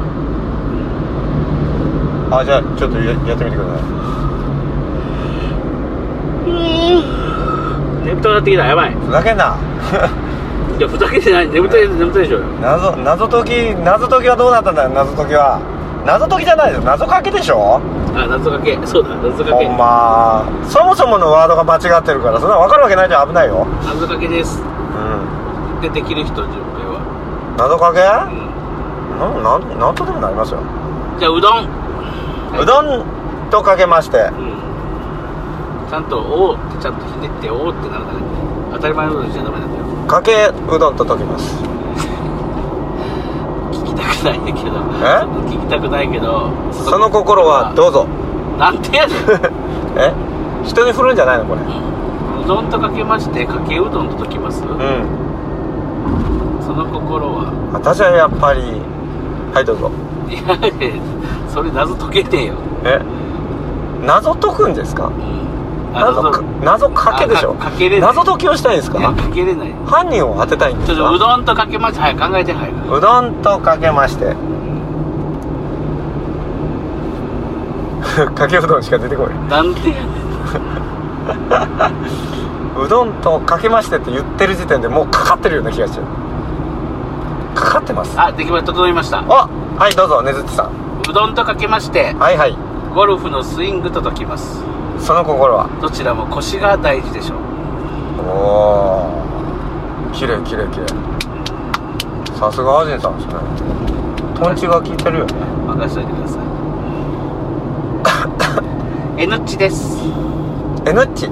[2.30, 4.04] あじゃあちょっとややってみてくださ
[8.04, 8.92] 眠たくなってきた、やばい。
[8.92, 9.56] いふざけんな
[10.78, 11.48] いや、ふざけてない。
[11.48, 12.40] 眠たい、眠たいでしょ。
[12.60, 15.58] 謎謎解き謎解きはどうなったんだよ謎解きは
[16.04, 17.80] 謎解きじゃないです謎かけでしょ
[18.14, 18.78] あ、謎かけ。
[18.84, 19.76] そうだ、謎かけほん。
[19.76, 24.60] まそもそものワードが間違ってるからそんな分かるわけないじゃん危ないよ謎かけです。
[24.60, 25.43] うん
[25.84, 27.04] で、できる人、順平は。
[27.58, 28.00] 謎かけ？
[28.00, 28.02] う
[29.40, 29.44] ん。
[29.44, 30.60] なんなんとでもなりますよ
[31.18, 31.68] じゃあ、うどん。
[32.58, 33.04] うどん
[33.50, 34.56] とかけましてうん。
[35.90, 38.24] ちゃんと、おーってちゃんとひねって、おーってなるからね。
[38.72, 39.84] 当たり前のことじゃダメなんだよ。
[40.08, 40.32] かけ
[40.74, 41.54] うどんと解きます
[43.72, 44.80] 聞きたくないけど。
[45.04, 45.20] え？
[45.52, 46.50] 聞きたくないけど。
[46.72, 48.06] その心はどうぞ
[48.58, 49.16] なんてやねん。
[50.00, 50.12] え？
[50.64, 51.64] 人に振るんじゃないのこれう
[52.48, 55.23] どんとかけまして、かけうどんと解きます、うん
[56.64, 57.52] その心は？
[57.72, 58.60] 私はやっぱり
[59.52, 59.90] はいどうぞ
[60.28, 60.40] いや
[61.48, 62.54] それ謎解けねえよ。
[62.84, 63.00] え？
[64.06, 65.06] 謎解くんですか？
[65.06, 65.14] うん。
[65.96, 67.52] あ謎か謎かけでしょ？
[67.52, 69.72] あかかけれない謎解きをしたいんですいや、かかけれない。
[69.86, 72.70] 犯人を当てたいんでちょっとうどんとかけまして、はい、考えて、はい。
[72.72, 74.24] うどんとかけまして
[78.34, 80.06] かけうどんしか出てこないなんでやねん。
[82.84, 86.04] うどんとかけましてって言ってる時点でもうかかってるような気がしちゃう
[87.54, 89.18] かかってますあ、できました、整いました。
[89.20, 92.56] あはいどうぞねずっちさんうどんとかけまして、はいはい
[92.94, 94.62] ゴルフのスイングと解きます。
[95.04, 95.68] その心は？
[95.82, 97.38] どちらも腰が大事でしょう。
[98.24, 100.86] おおきれいきれいきれい
[102.38, 103.34] さすがアジンさんですね
[104.38, 105.34] トンチが効いてるよね
[105.66, 106.38] 任しといてくださ
[109.18, 109.22] い。
[109.24, 109.98] N っちです。
[110.86, 111.28] えぬっち？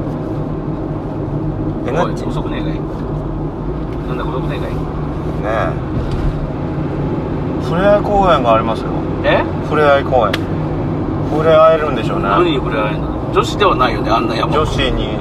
[1.93, 2.75] えぬおいっちね遅くねえかい。
[4.09, 4.71] なんだ、遅くねえかい。
[5.45, 5.73] え。
[7.63, 8.91] ふれあい公園がありますよ。
[9.25, 9.45] え？
[9.69, 10.33] ふれあい公園。
[10.33, 12.25] ふれあえるんでしょうね。
[12.25, 14.53] 何に触れ合えるの女子ではないよね、あんな山。
[14.53, 15.17] 女子に。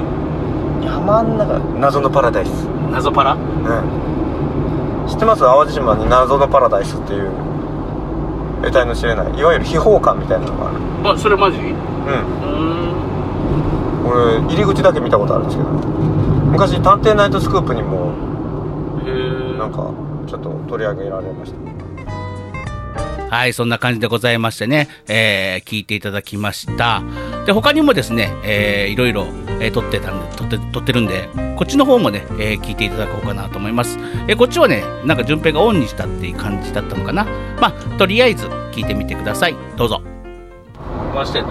[0.84, 1.58] 山ん中。
[1.78, 2.48] 謎のパラダイス。
[2.90, 3.34] 謎パラ？
[3.34, 5.40] うん知ってます？
[5.42, 7.30] 淡路島に謎のパラダイスっていう。
[8.62, 9.38] 得体の知れない。
[9.38, 10.78] いわゆる秘宝館みたいなのがある。
[11.16, 11.58] あ、それマジ？
[11.58, 11.74] うん。
[14.04, 15.70] 俺入り口だけ見たことあるんですけど
[16.52, 18.12] 昔「探偵ナイトスクープ」にも。
[19.58, 19.90] なんか
[20.26, 27.00] ちょっと取り上げられましたはい、そんな感じでございましてね、えー聞いていただきました。
[27.46, 29.26] で、他にもですね、えーいろいろ、
[29.60, 33.98] えー撮ってたんで、撮って、撮ってるんで、こっちの方もね、えー聞いていただこうかなと思います。
[34.26, 37.24] えーこっちはね、なんか順平がオンにしたっていう感じだったのかな。
[37.60, 39.54] まあ、とりあえず聞いてみてください。
[39.76, 40.02] どうぞ。
[41.14, 41.50] 回してんの？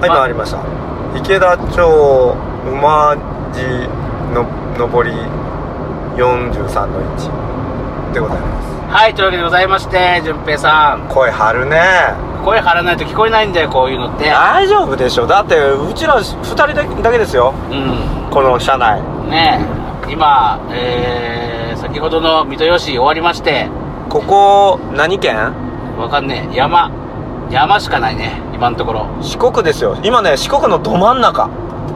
[0.00, 0.85] はい回りました
[1.16, 3.88] 池田町馬路
[4.34, 4.44] の
[4.76, 5.12] 上り
[6.16, 11.08] 43の1でございますはい、というわけでございまして、順平さん。
[11.08, 11.80] 声張るね
[12.44, 14.30] 声張らないと聞こえないんだよ、こういうのって。
[14.30, 18.30] 大丈夫でしょだってうちら2人だけですようん。
[18.30, 19.60] この車内ね
[20.06, 23.68] え、今、えー、先ほどの水戸吉終わりまして、
[24.08, 25.52] ここ何県？
[25.98, 26.90] わかんねえ、山。
[27.50, 29.06] 山しかないね、今のところ。
[29.20, 29.96] 四国ですよ。
[30.02, 31.48] 今ね四国のど真ん中。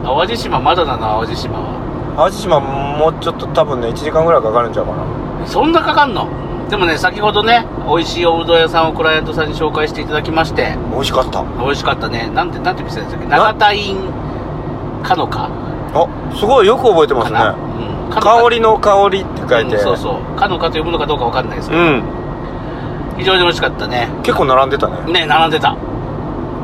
[0.03, 2.15] 淡路島まだだな淡路島は。
[2.17, 5.47] 淡路島もうちょっと多分ね1時間ぐらいかかるんちゃうかな。
[5.47, 6.27] そんなかかんの？
[6.69, 10.77] でもね先ほどね美味しいおうどん屋さんをクライアントさんに紹介していただきまして。
[10.91, 11.43] 美味しかった。
[11.59, 12.29] 美味しかったね。
[12.33, 13.27] なんてなんて店でしたっけ？
[13.27, 13.97] 長田院
[15.03, 15.49] かのか
[15.93, 17.39] あすごいよく覚えてますね。
[17.39, 20.39] うん、香りの香りって書いて、うんそうそう。
[20.39, 22.20] かのかと読むのかどうかわかんないですけど、うん
[23.21, 24.09] 非常に美味しかったね。
[24.23, 25.11] 結構並んでたね。
[25.11, 25.77] ね並んでた。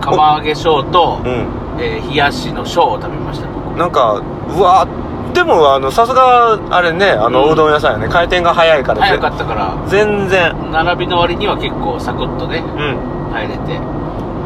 [0.02, 1.48] 釜揚げ小と、うん。
[1.80, 3.48] えー冷やしの小を食べました。
[3.48, 4.14] 僕なんか
[4.50, 4.88] うわ
[5.34, 7.52] でもあのさすがあれねあの、うん。
[7.54, 8.08] うどん屋さんやね。
[8.12, 9.78] 回転が早いから早かったから。
[9.88, 10.72] 全然。
[10.72, 13.32] 並びの割には結構サクッとねうん。
[13.32, 13.78] 入れて。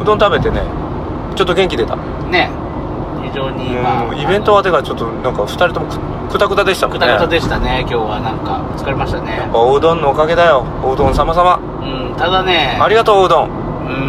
[0.02, 0.60] うどん食べてね
[1.34, 1.96] ちょっと元気出た。
[2.30, 2.50] ね。
[2.50, 2.61] 非
[3.34, 5.86] 常にまあうんイベントはてかちょっとなんか2人とも
[6.28, 7.06] くくたくたでしたもんね。
[7.06, 8.20] くたくたでしたね今日は。
[8.20, 9.50] なんか疲れましたね。
[9.52, 10.64] おうどんのおかげだよ。
[10.82, 11.56] おうどん様々。
[11.56, 13.50] うんただねありがとううどん。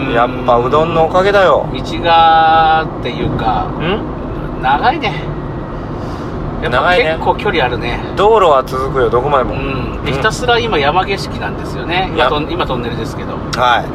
[0.08, 0.14] うん。
[0.14, 1.66] やっぱうどんのおかげだよ。
[1.74, 4.62] 道がっていうかん？
[4.62, 5.24] 長いね。
[6.62, 7.12] やっぱ長いね。
[7.14, 8.00] 結構距離あるね。
[8.16, 10.06] 道路は続くよどこまでも、うん。
[10.06, 12.08] でひたすら今山景色なんですよね。
[12.14, 13.34] 今やと今トンネルですけど。
[13.60, 13.86] はい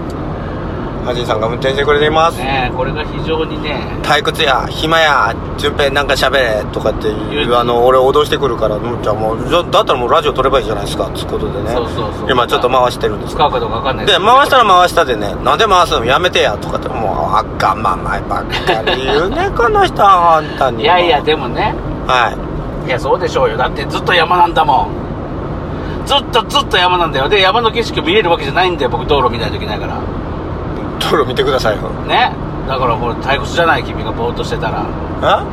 [1.09, 1.85] ハジンさんが運転して。
[1.85, 2.07] くれて。
[2.07, 7.09] います、ねこれが非常にね退屈や暇や順平なんか喋れとかって。
[7.09, 8.39] いうあの俺脅して。
[8.39, 11.25] くるからじゃあもうじゃだったらもうラジオ撮ればいいじゃないですかって。
[11.25, 13.09] ことでねそうそうそう今ちょっと回して。
[13.09, 16.43] るんです使うかどうかわかんないで回したら回したでねなんで回すのやめて。
[16.43, 16.89] やとかって。
[16.89, 21.75] もうあかんまんまいばっかり言うねこの人は本当にいやいやでもね
[22.07, 22.31] は
[22.85, 23.85] いいやそうでしょうよだって。
[23.87, 25.09] ずっと山なんだもん
[26.07, 30.01] ずっとずっと山なんだよで山の景色見れるわけじゃないんだよ僕道路見ないといけないから
[31.27, 31.83] 見てくださいよ。
[32.07, 32.33] ね。
[32.69, 34.85] だからこれ退屈じゃない君がぼーっとしてたら。
[35.23, 35.45] あ？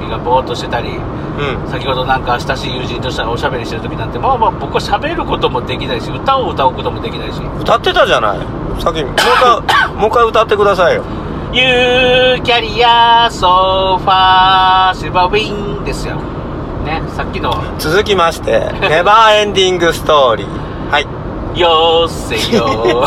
[0.00, 1.70] 君がぼーっとしてたりうん。
[1.70, 7.40] 先ほどなんか親しい友人としたらおしゃべりしてる時なんてまあまあ僕はしゃべることもできないし歌を歌うこともできないし。
[7.60, 8.38] 歌ってたじゃない？
[8.82, 11.02] さっきもう一回 もう一回歌ってくださいよ
[11.52, 16.16] 「ユーキャリアソファーシルバーウィン」ですよ。
[16.84, 20.46] ねさっきの続きまして「ネバーエンディングストーリー」
[20.90, 21.06] はい
[21.54, 23.04] 「よせよ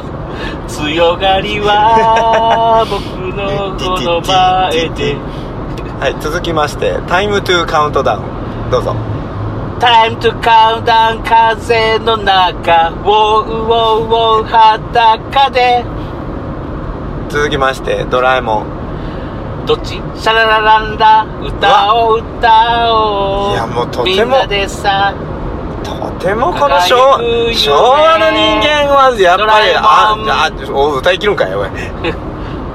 [0.68, 3.02] 強がりは 僕
[3.36, 5.16] のこの前で」
[6.00, 8.22] はい続きまして「タイムトゥーカウントダウン」
[8.70, 8.94] どうぞ。
[9.80, 12.90] タイムトゥカウンダウン風の中。
[12.90, 15.84] ウォーウォーウォー裸で。
[17.30, 18.64] 続きまして「ドラえもん。
[19.66, 20.00] どっち？
[20.16, 21.24] シャララランラ。
[21.42, 23.52] 歌を歌おう。
[23.52, 24.16] いやもうとても。
[24.16, 25.12] みんなでさ」
[26.20, 26.96] とてもこの昭
[27.54, 31.68] 昭和の人間はやっぱりああお歌い切るんかいおい。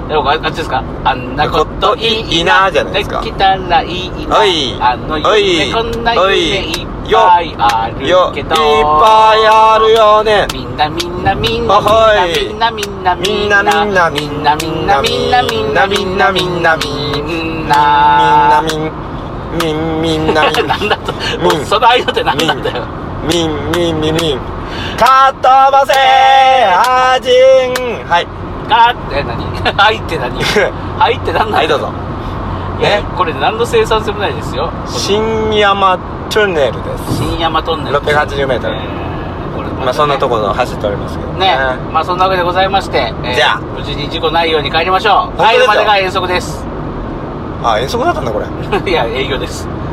[0.07, 0.83] あっちですか？
[1.03, 3.21] あんなこといいなじゃないですか。
[3.21, 4.39] できたらいいな。
[4.39, 4.75] おい。
[4.79, 8.31] あの夢こんなお夢いいっぱいあるよ。
[8.35, 10.47] いっけどぱいあるよね。
[10.53, 17.31] みんなみんなみんなあはいみんなみんなみんなみんなみんなみんなみんなみんなみんなみんなみんみ
[17.63, 17.75] んな
[18.49, 18.91] なみん
[19.61, 23.04] みんみんなみんなんだとみんもうその間って何なんだよみんみんみんみん
[24.97, 28.05] かっ飛ばせはじん。
[28.07, 28.27] はい。
[28.69, 29.43] ガーって何？
[29.77, 30.37] はいって何？
[30.99, 31.89] はいって何なんはいどうぞ。
[32.79, 33.03] いやね。
[33.17, 34.69] これ何の生産性もないですよ。
[34.85, 35.97] 新山
[36.29, 37.17] トンネルです。
[37.17, 37.97] 新山トンネル。
[37.99, 39.05] 680m えー
[39.83, 41.57] まあそんなところ走っておりますけどね。
[41.91, 43.59] まあそんなわけでございまして、えーじゃあ。
[43.59, 45.41] 無事に事故ないように帰りましょう。
[45.41, 46.65] 帰るまでが遠足です。
[47.63, 48.45] あ遠足だったんだこれ。
[48.89, 49.84] いや営業です、ね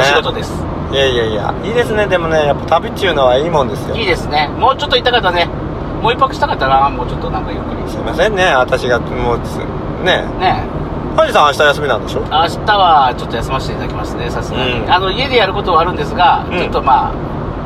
[0.00, 0.52] お仕事です。
[0.92, 1.54] いやいやいや。
[1.64, 3.96] いいですねでもねやっぱ旅っちゅうのはいいもんですよ。
[3.96, 4.48] いいですね。
[4.58, 5.46] もうちょっといたかったね。
[6.02, 7.90] もう一泊したかったなもうちょっとなんかゆっくり。
[7.90, 8.54] すいませんね。
[8.54, 9.56] 私がもうつ
[10.04, 10.24] ね。
[10.38, 10.64] ね。
[11.16, 12.20] ハジさん明日休みなんでしょ？
[12.20, 14.92] 明日はちょっと休ませていただきますねさすがに、うん。
[14.92, 16.58] あの家でやることはあるんですが、うん。
[16.58, 17.12] ちょっとまあ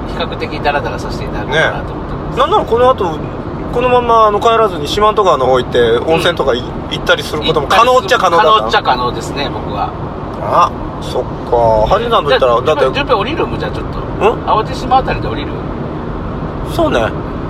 [0.09, 2.51] 比較的ダラダラさせていただこうかなと思ってます、なん。
[2.51, 3.19] ならこの後
[3.73, 9.93] このままあの帰らずに四万十川の方行って温泉とかい、行ったりすることも可能っちゃ可能だ可能っちゃ可能ですね僕は。
[10.41, 11.87] あそっか。
[11.89, 13.59] ハジさんと言ったらだって順平降りるもん？
[13.59, 13.99] じゃあちょっと。
[13.99, 14.45] うん？
[14.47, 15.53] 淡路島あたりで降りる？
[16.73, 17.01] そうね。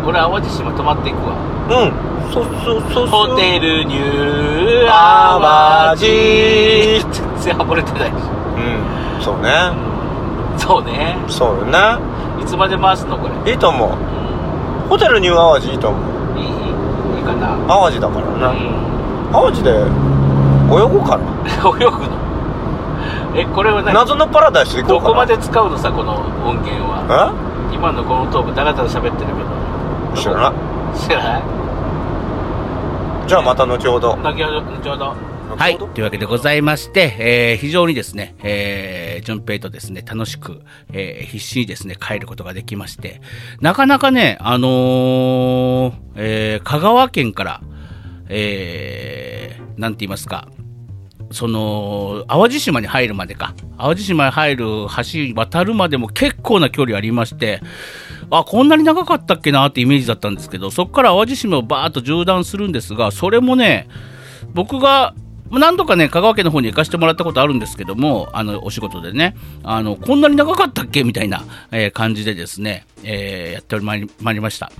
[0.06, 1.34] 俺淡路島泊まっていくわ。
[1.70, 1.92] うん。
[2.32, 6.04] そそそそホテルニュー淡淡路。
[6.04, 8.12] 路全然ハモれてないし。
[8.12, 8.61] う
[9.18, 9.22] ん。
[9.22, 9.72] そうね。
[10.58, 11.16] そうね。
[11.28, 11.78] そうよね。
[12.40, 13.16] いつまで回すの？
[13.18, 13.52] これ。
[13.52, 13.90] いいと思う。
[14.88, 16.02] ホテルニュー淡路いいと思う。
[16.38, 16.48] いいい
[17.20, 17.56] いかな。
[17.66, 19.32] 淡路だからな、うん。
[19.32, 21.24] 淡路で泳ごうかな。
[21.76, 22.17] 泳ぐの？
[23.38, 23.94] えこれは何？
[23.94, 25.09] 謎のパラダイス行こうかな。
[25.09, 27.33] どこまで使うのさこの音源は？
[27.72, 27.74] え？
[27.74, 29.48] 今のこのトークだらだら喋ってるけど。
[30.16, 30.98] 知らない。
[30.98, 33.29] 知らない？
[33.29, 34.17] じゃあまた後ほど。
[34.17, 34.60] 後ほど。
[34.60, 35.15] 後ほど。
[35.56, 35.79] はい。
[35.79, 40.62] というわけでございまして、えー非常にですね、えー、順平とですね、楽しく、
[40.92, 43.21] えー必死にですね、帰ることができまして、
[43.60, 47.60] なかなかね、あのーえー香川県から、
[48.29, 50.48] えー、なんて言いますか、
[51.31, 53.54] その、淡路島に入るまでか。
[53.79, 57.60] 淡路島に入る橋渡るまでも結構な距離ありまして、
[58.31, 63.88] あ、こんなに長かったっけなってイメージだったんですけど、そこから淡路島をバーッと縦断するんですが、それもね、
[64.54, 65.14] 僕が
[65.50, 74.70] 何度かね、香川県の方に行かせてもらったことあるんですけども、あの、お仕事でね、あの、こんなに長かったっけみたいな、えー、感じでですね、えー、やってまいりました。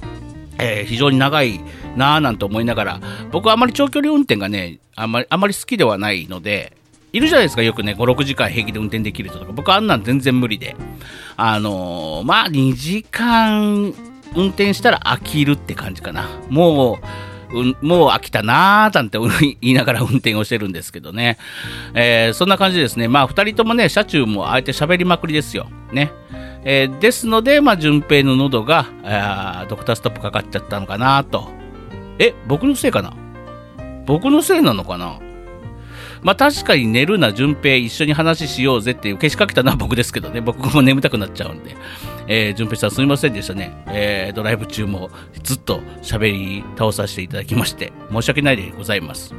[0.59, 1.61] えー、非常に長い
[1.97, 3.01] なぁなんて思いながら、
[3.31, 6.77] 僕はあまり長距離運転がね、あまり、あまり好きではないので、
[7.13, 10.77] いるじゃないですか、よくね、5、6時間平気で運転できる人とか、僕あんなん全然無理で、
[11.37, 13.95] あのー、まあ、2時間
[14.35, 16.29] 運転したら飽きるって感じかな。
[16.51, 16.99] も
[17.53, 19.19] う、うん、もう飽きたなーなんて
[19.63, 21.39] 言いながら運転をしてるんですけどね。
[21.95, 23.09] えー、そんな感じですね。
[23.09, 25.69] まあ、2人ともね、車中もあえて喋りまくりですよ。
[25.93, 26.13] ね。
[26.65, 31.49] えー、ですので、まあ、順平の喉が、あドクターストップかかっちゃったのかなと。
[32.19, 33.13] え、僕のせいかな？
[34.07, 35.21] 僕のせいなのかな？
[36.23, 41.77] まあ確かに寝るな、順平一緒に話しようぜっていうけしかけたのは 僕ですけどね、僕も眠たくなっちゃうんで。
[42.27, 43.85] えー、順平さんすみませんでしたね。
[43.87, 45.11] えー、ドライブ中も
[45.43, 49.33] ずっと喋り倒させていただきまして、申し訳ないでございます。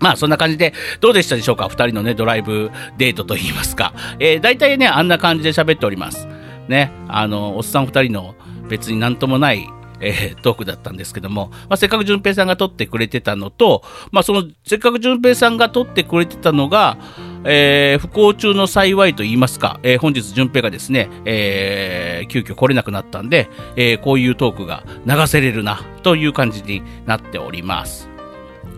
[0.00, 1.68] まあそんな感じで、どうでしたでしょうか？
[1.68, 3.94] 二人のね、ドライブデートといいますか。
[4.18, 6.28] えー、大体ね、あんな感じで喋っております。
[6.68, 8.34] ね、あの、おっさん二人の
[8.68, 9.68] 別になんともない
[10.02, 16.98] えー、トークだったんですけども、まあ、せっかく淳平さんが撮ってくれてたのと、まあ、その、せっかく淳平さんが撮ってくれてたのが、
[17.44, 28.08] えー、不幸中の幸いと言いますか、えー、本日淳平がですね、えー、急遽来れなくなったんで、え、こういうトークが流せれるな、という感じになっております。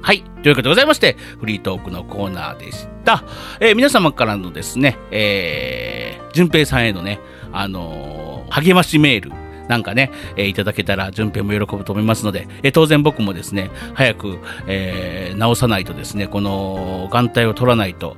[0.02, 0.22] はい。
[0.42, 3.24] ということでございまして、フリートークのコーナーでした。
[3.60, 7.20] え、皆様からのですね、えー、淳平さんへのね、
[7.54, 9.32] あのー、励ましメール、
[9.68, 18.16] なんかね、えー、いただけたら、順平も喜ぶと思いますので、えー、当然僕もですね、早く、えー、直さないとですね、この眼帯を取らないと、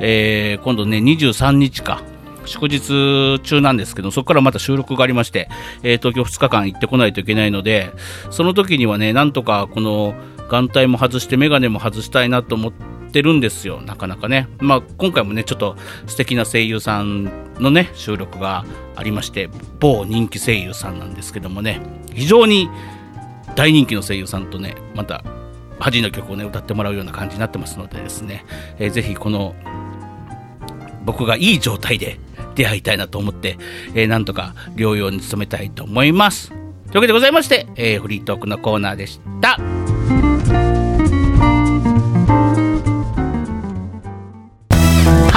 [0.00, 2.02] えー、今度ね、23日か、
[2.46, 5.48] 祝日中なんですけど、そこからまた収録がありまして、
[5.82, 7.92] えー、東京2日間行ってこないといけないので、
[8.30, 10.14] その時にはね、なんとかこの
[10.48, 14.46] 眼帯も外して、眼鏡も外したいなと思って、てるんですよ、なかなかね。
[14.58, 15.74] まあ、今回もね、ちょっと
[16.06, 19.48] 素敵な声優さんのね、収録がありまして、
[19.80, 21.80] 某人気声優さんなんですけどもね、
[22.14, 22.68] 非常に
[23.54, 25.24] 大人気の声優さんとね、また、
[25.78, 28.44] 恥の曲をね、歌ってもらうような感じになってますのでですね、
[28.78, 29.54] えー、ぜひこの、
[31.06, 32.20] 僕がいい状態で
[32.54, 33.56] 出会いたいなと思って、
[33.94, 36.50] えー、なんとか療養に努めたいと思います。
[36.50, 36.60] という
[36.96, 40.65] わけでございまして、えー、フリートークのコーナーでした。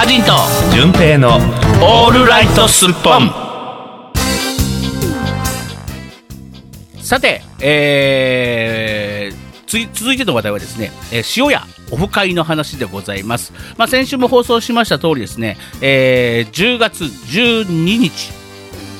[0.09, 0.31] ハジンと。
[0.75, 1.37] 純平の
[1.83, 3.29] オールライトスッポン。
[7.03, 13.53] さて、えー、続いての話題はですね、えー、塩屋オフ会の話でございます。
[13.77, 18.31] まあ、先週も放送しました通りですね、えー、10月12日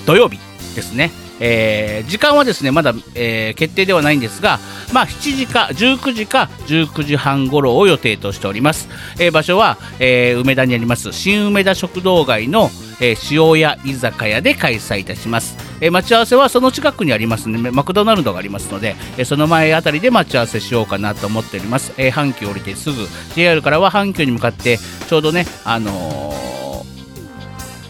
[0.06, 0.38] 土曜日
[0.76, 1.10] ですね、
[1.40, 4.60] えー、時間はですねまだ、えー、決定ではないんですが、
[4.94, 12.70] まあ、7時か19時か19時半頃を予定としております、えー、場所は、え梅田にあります新梅田食堂街の、
[13.02, 24.78] え塩屋居酒屋で開催いたします、え待ち合わせはその近くにありますねマクドナルドがありますので、えその前あたりで待ち合わせしようかなと思っております、阪急降りてすぐ JR からは阪急に向かって
[25.08, 26.34] ちょうどねあの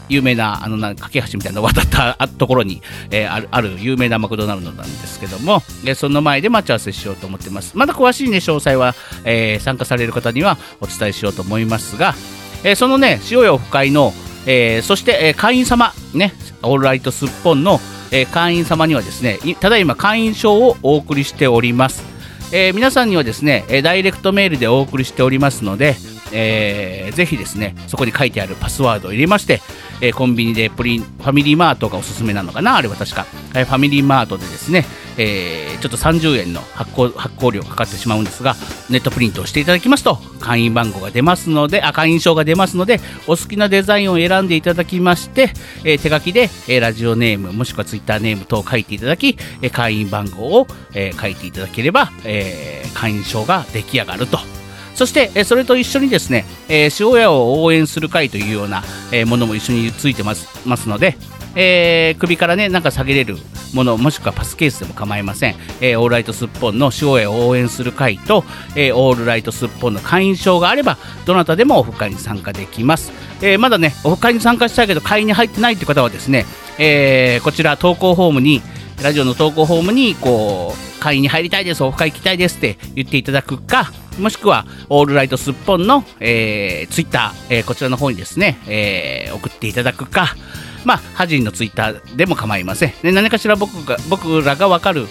[0.09, 2.81] 有名な、あの、な架け橋みたいなのを渡ったところに、
[3.11, 7.77] えー、ある、ある有名なマクドナルドなんですけども、えー、その前で待ち合わせしようと思ってます。
[7.77, 12.15] まだ詳しいね、詳細は、えー、参加される方にはお伝えしようと思いますが、
[12.63, 14.13] えー、そのね、塩屋オフ会の、
[14.45, 16.33] えー、そして、えー、会員様、ね、
[16.63, 17.79] オールライトすっぽんの、
[18.11, 22.03] えー、会員様にはですね、ただいま会員証をお送りしております。
[22.51, 25.95] えー、皆さんにはですね、ダイレクトメールでお送りしておりますので、
[26.31, 29.61] えー、ぜひですね、そこに書いてあるパスワードを入れまして、
[30.01, 32.77] えー、コンビニでプリン、ファミリーマートがおすすめなのかな？
[32.77, 33.25] あれは確か。
[33.53, 34.85] えー、ファミリーマートでですね、
[35.17, 38.55] えー、ちょっと30円の発行発行料かかってしまうんですが、
[38.89, 45.51] ネットプリントをしていただきますと、会員番号が出ますので、あ、会員証が出ますので、お好きなデザインを選んでいただきまして、
[45.83, 54.39] えー、手書きで、えー、ラジオネーム、もしくはツイッターネーム等を書いていただき、えー、会員番号を、えー、書いていただければ、えー、会員証が出来上がると。
[54.99, 58.83] そして、えそれと一緒にですね、えー、塩屋を応援する会というような、
[59.13, 61.17] え、ものも一緒についてますますので、
[61.55, 63.37] えー、首からね、なんか下げれる
[63.73, 65.55] もの、もしくはパスケースでも構いません。
[65.79, 68.43] えー、オールライトスッポンの塩屋を応援する会と、
[68.75, 73.13] えー、オールライトスッポンの会員証があれば、どなたでもオフ会に参加できます。
[73.41, 76.45] え、まだね、オフ会に参加したいけど、会員に入ってないという方はですね、
[76.77, 78.61] え、こちら投稿フォームに、
[79.03, 90.35] ラジオの投稿フォームに、こう、会員に入りたいです、オフ会行きたいですって言っていただくか、もしくは、オールライトすっぽんの、えー、ツイッター、えー、こちらの方にですね、えー、送っていただくか、
[90.83, 92.93] まあ、ハジンのツイッターでも構いません。
[93.01, 95.07] で何かしら僕が僕らが分かる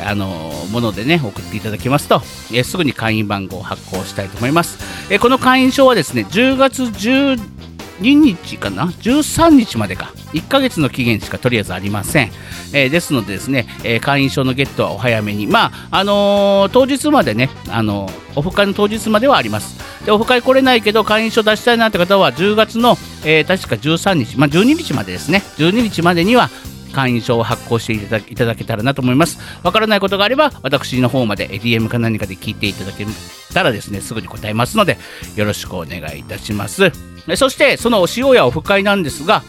[0.00, 2.16] あのものでね送っていただきますと、
[2.52, 4.78] えーすぐに会員番号を発行したいと思います、
[5.12, 7.58] えーこの会員証はですね10月12
[8.00, 10.12] 日かな？13日までか。
[10.32, 12.30] 1ヶ月の期限しかとりあえずありません、
[12.74, 15.46] えーですのでですね、えー会員証のゲットはお早めに。
[15.46, 19.78] まああのー当日までねあのオフ会の当日まではあります。
[20.04, 25.42] でオフ会来れないけど会員証出したいなって方は10月の、え確か13日、まあ、12日までですね。
[25.56, 26.50] 12日までには
[26.92, 29.38] 会員証を発行していただけたらなと思います。
[29.62, 33.06] わからないことがあれば、私の方まで DM か何かで聞いていただけ
[33.52, 34.98] たらですね、すぐに答えますので、
[35.36, 36.90] よろしくお願いいたします。
[37.36, 39.42] そして、その塩やオフ会なんですが、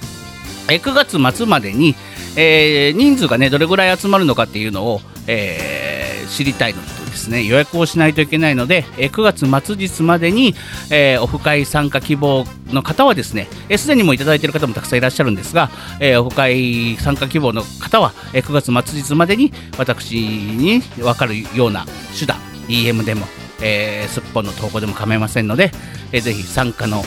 [0.68, 1.96] 9月末までに、
[2.36, 10.54] えー人数がねどれぐらい集まるのかっていうのを、えー知りたいのとですね予約をしないといけないので、え9月末日までに、
[10.92, 21.86] えーオフ会参加希望の方はですねえすで、にもいただいている方もたくさんいらっしゃるんですが、えオフ会参加希望の方は、え9月末日までに私に分かるような
[22.18, 23.26] 手段 DM でも、
[23.62, 25.72] えーすっぽんの投稿でも構いませんので、
[26.12, 27.04] えーぜひ参加の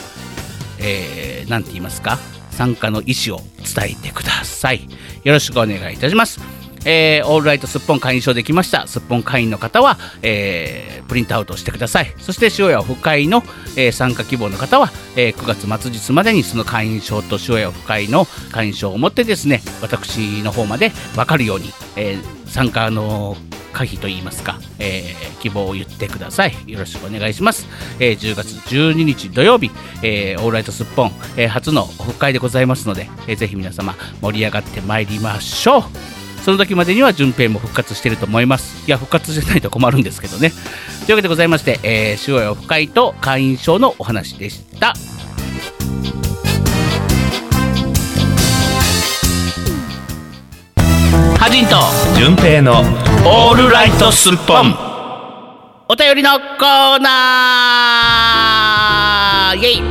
[0.83, 2.19] えー、て言いますか？
[2.51, 4.89] 参加の意思を伝えてください。
[5.25, 6.41] よろしくお願いいたします。
[6.85, 8.89] えー、オールライトすっぽん会員証できました。
[8.89, 12.15] すっぽん会員の方は、えープリントアウトしてください。
[12.19, 13.43] そして塩屋オフ会の、
[13.77, 21.67] えー参加希望の方は、えー9月末日までにその会員証と塩屋オフ会の会員証を持ってですね私の方まで分かるように、
[21.97, 23.37] えー参加の
[23.73, 26.55] 可否といいますか、えー希望を言ってください。
[26.67, 27.67] よろしくお願いします。
[27.99, 35.83] えー10月12日土曜日、えーオールライトすっぽん、えー初のオフ会でございますので、えーぜひ皆様盛り上がってまいりましょう。
[36.45, 38.85] その時までには順平も復活してると思います。
[38.87, 40.51] いや、復活してないと困るんですけどね。
[40.51, 40.59] とい
[41.09, 44.95] うわけでございまして、えー、塩屋オフ会と会員証のお話でした。
[51.43, 51.75] ハジンと。
[52.17, 52.83] 純平の
[53.27, 54.77] オールライトスッポン。
[55.89, 59.59] お便りのコーナー。
[59.59, 59.83] イエイ。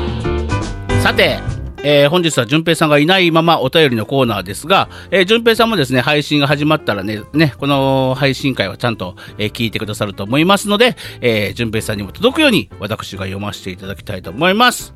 [1.01, 1.39] さて、
[1.83, 14.93] えー本日は順平さんがいないままお便りのコーナーですが、えー、順平さんもですね、配信が始まったらね、ね、この配信会はちゃんと、えー聞いてくださると思いますので、えー、順平さんにも届くように私が読ませていただきたいと思います。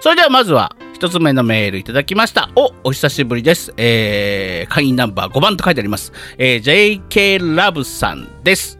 [0.00, 2.50] それではまずは、一つ目のメールいただきました。
[2.56, 3.74] お、お久しぶりです。
[3.76, 6.12] えー、会員ナンバー5番と書いてあります。
[6.38, 8.78] えー、JK ラブさんです。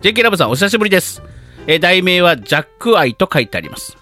[0.00, 1.22] JK ラブさん、お久しぶりです。
[1.66, 3.96] えー、題名はジャックアイと書いてあります。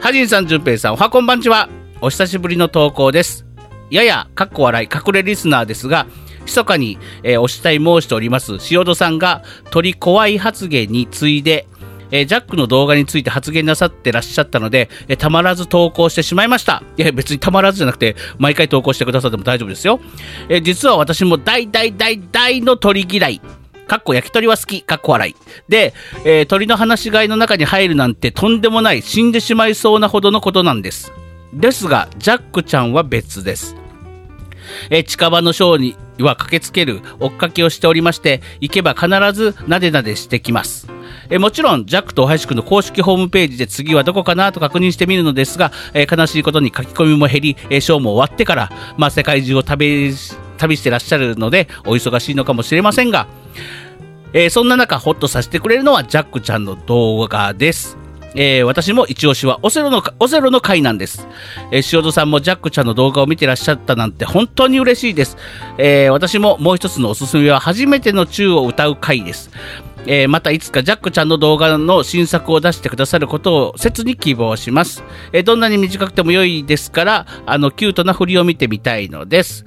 [0.00, 1.68] ハジンさん、ジュンペイさん、おはこんばんちは。
[2.00, 3.46] お久しぶりの投稿です。
[3.90, 6.06] やや、かっこ笑い、隠れリスナーですが、
[6.44, 11.66] 密かに、えーお慕い申しております、塩戸さんが、鳥怖い発言に次いで、
[12.10, 16.82] えージャックの動画について発言なさってらっしゃったので、えーたまらず投稿してしまいました。
[16.96, 20.00] いや、別にたまらずじゃなくて、毎回投稿してくださっても大丈夫ですよ。
[20.48, 23.40] えー実は私も大大大大の鳥嫌い。
[23.86, 25.34] かっこ焼き鳥は好き、かっこ笑い。
[25.68, 25.94] で、
[26.24, 31.12] えー鳥の放し飼いの中に入るなんてとんでもない死んでしまいそうなほどのことなんです。
[31.52, 33.74] ですが、ジャックちゃんは別です。
[34.90, 40.88] えー近場のショーには駆けつける追っかけをしておりまして、行けば必ずなでなでしてきます。
[41.30, 53.26] えーもちろん、ジャックとおはしくの公式ホームページで次はどこかなと確認してみるのですが、えー悲しいことに書き込みも減り、えーショーも終わってから、まあ、世界中を旅し旅してらっしゃるので、お忙しいのかもしれませんが、
[54.32, 57.98] えーそんな中、ホッとさせてくれるのはジャックちゃんの動画です。
[58.34, 61.26] えー私も一押しはオセロのオセロの回なんです、
[61.72, 65.38] えー塩戸さんもジャックちゃんの動画を見てらっしゃったなんて本当に嬉しいです、
[65.78, 69.50] えー私ももう一つのおすすめは初めての宙を歌う回です、
[70.06, 79.64] えーまたいつかジャックちゃんの動画の新作を出してくださることを切に希望します、えーどんなに短くても良いですからあのキュートな振りを見てみたいのです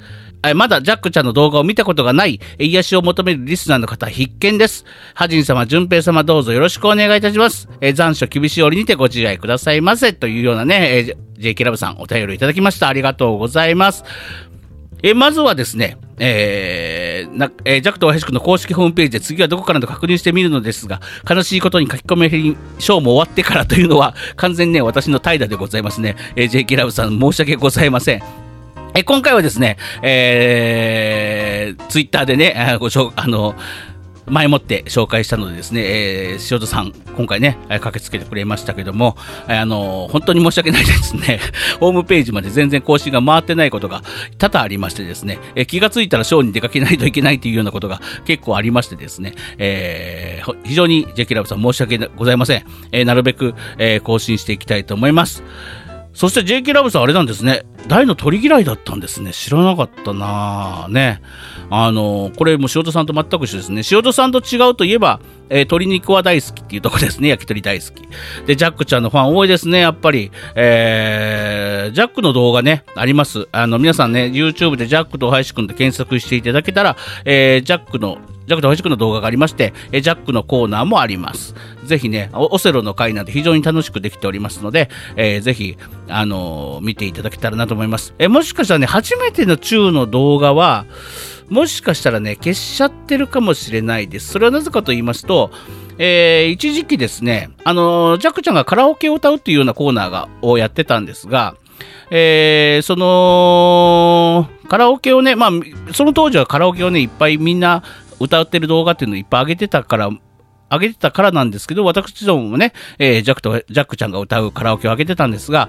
[0.54, 4.84] まだジャックちゃんの動画を見たことがない、癒しを求めるリスナーの方必見です。
[5.14, 7.68] ハジン様、淳平様どうぞよろしくお願いいたします。
[7.80, 10.12] え残暑厳しい折にてご自愛くださいませ。
[10.12, 12.88] というようなね、JK ラブさんお便りいただきました。
[12.88, 14.04] ありがとうございます。
[15.02, 26.16] えまずはですね、えーなえージャクとオヘシクの公式ホームページで次はどこからと確認してみるのですが、悲しいことに書き込みショーも終わってからというのは、完全にね、私の怠惰でございますね。
[26.36, 28.22] えー JK ラブさん、申し訳ございません。
[28.94, 33.54] え今回はですね、えー、ツイッターでね、あご紹介あの、
[34.26, 39.16] 前もって紹介したのでですね、えー、塩田さん、今回ね、駆けつけてくれましたけども、
[39.48, 41.40] あの、本当に申し訳ないですね。
[41.80, 44.02] ホームページまで全然更新が回ってないことが
[44.38, 52.64] 多々ありましてですね、えー気がついたらショーに出かけないといけないというようなことが結構ありましてですね、えー非常に JK ラブさん申し訳ございません。
[52.92, 55.42] えーなるべく、えー更新していきたいと思います。
[56.14, 57.62] そして JK ラブさんあれなんですね。
[57.88, 59.32] 大の鳥嫌いだったんですね。
[59.32, 61.22] 知らなかったなね。
[61.70, 63.82] あの、これも塩田さんと全く一緒ですね。
[63.90, 67.28] 塩田さんと違うといえば、えー、鶏肉は大好きっていうとこですね。
[67.28, 68.02] 焼き鳥大好き。
[68.46, 69.80] で、ジャックちゃんのファン多いですね。
[69.80, 70.30] やっぱり。
[70.54, 73.48] えー、ジャックの動画ね、あります。
[73.52, 81.54] あの、皆さんね、YouTube でジャックと林くんで検索していただけたら、えー、ジャックのジャックと林くんの動画がありまして、えジャックのコーナーもあります。
[81.84, 85.76] ぜひね、オセロの回なんて非常に楽しくできておりますので、えー、ぜひ、
[86.08, 88.14] あのー、見ていただけたらなと思います。
[88.18, 90.86] え、もしかしたらね、初めての中の動画は、
[91.48, 94.28] もしかしたらね、消しちゃってるかもしれないです。
[94.28, 95.50] それはなぜかと言いますと、
[95.98, 101.54] えー、一時期ですね、あのジャックちゃんがカラオケを歌うっていうようなコーナーがをやってたんですが、
[102.10, 105.50] えー、その、カラオケをね、まあ、
[105.92, 107.82] その当時はカラオケをね、いっぱいみんな
[108.22, 110.10] 歌ってる動画っていうのをいっぱい上げてたから、
[110.70, 115.68] 上げてたからなんですけど、私どももね、えー、ジャックと、ジャックちゃんが歌うカラオケを上げてたんですが、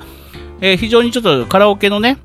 [0.61, 2.17] えー、非常にちょっとカラオケのね、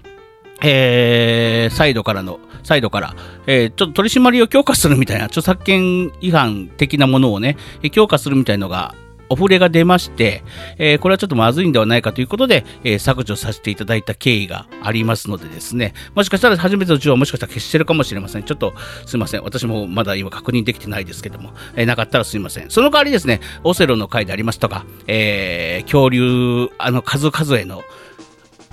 [0.62, 3.14] えー、サイドからの、サイドから、
[3.46, 7.56] えー、ちょっと取り締まりを強化するみたいな、著作権違反的なものをね、
[7.92, 8.94] 強化するみたいのが
[9.28, 10.42] お触れが出まして、
[10.78, 18.44] えー、これはちょっとまずいんではないかということで、えー、削除させていただいた経緯がありますのでですね、もしかしたら初めての中はもしかしたら消してるかもしれません。
[18.44, 18.74] ちょっと
[19.06, 19.42] すいません。
[19.42, 22.70] 私もまだ今確認できてないですけども、えー、なかったらすいません。
[22.70, 27.82] その代わりですね、オセロの回でありますとか、え、恐竜、あの、数々への、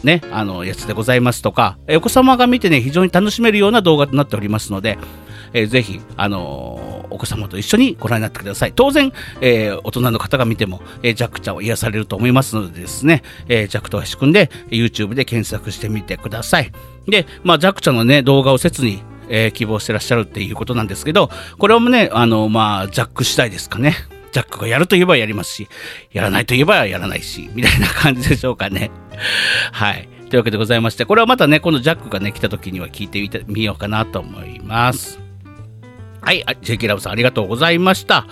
[0.03, 4.97] ね、あの、やつでございますとか、えお子様が見てね、非常に楽しめるような動画となっておりますので、
[5.53, 8.73] えー、ぜひ、あのお子様と一緒にご覧になってください。
[8.73, 16.71] 当然、えー、大人の方が見ても、えー、ジャックちゃんを癒されると思いますのでですね、えー、ジャックとしくんで YouTube で検索してみてください。
[17.07, 23.95] で、まあ、ジャックちゃんのね、動画を切に、えー、希望してらっしゃるっていうことなんですけど、これもね、あの、まあ、ジャック次第ですかね。
[24.31, 25.69] ジャックがやると言えばやりますし、
[26.11, 28.91] やらないと言えばやらないし、みたいな感じでしょうかね。
[29.71, 30.09] はい。
[30.29, 35.24] というわけでございまして、これはまたね、このジャックがね、来た時には聞いてみようかなと思います。
[36.25, 38.25] はい、JK ラブさんありがとうございました。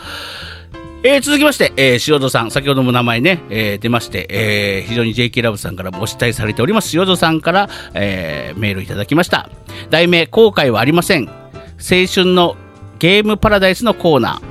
[1.04, 9.48] えー、続きまして、えー、塩戸さん、先ほども名前ね、えー、出まして、えー、非常に JK ラブさんからも期待されております、塩戸さんから、えー、メールいただきました。
[9.92, 11.28] 題名、後悔はありません。
[11.28, 12.58] 青春の
[12.98, 14.42] ゲームパラダイスのコーナー。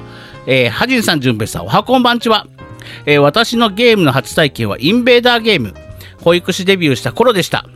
[0.47, 2.47] えー、はじんさん、じゅんべさん、おはこんばんちは。
[3.07, 5.75] えー、私のゲームの初体験はインベーダーゲーム。
[6.21, 7.67] 保育士デビューした頃でした。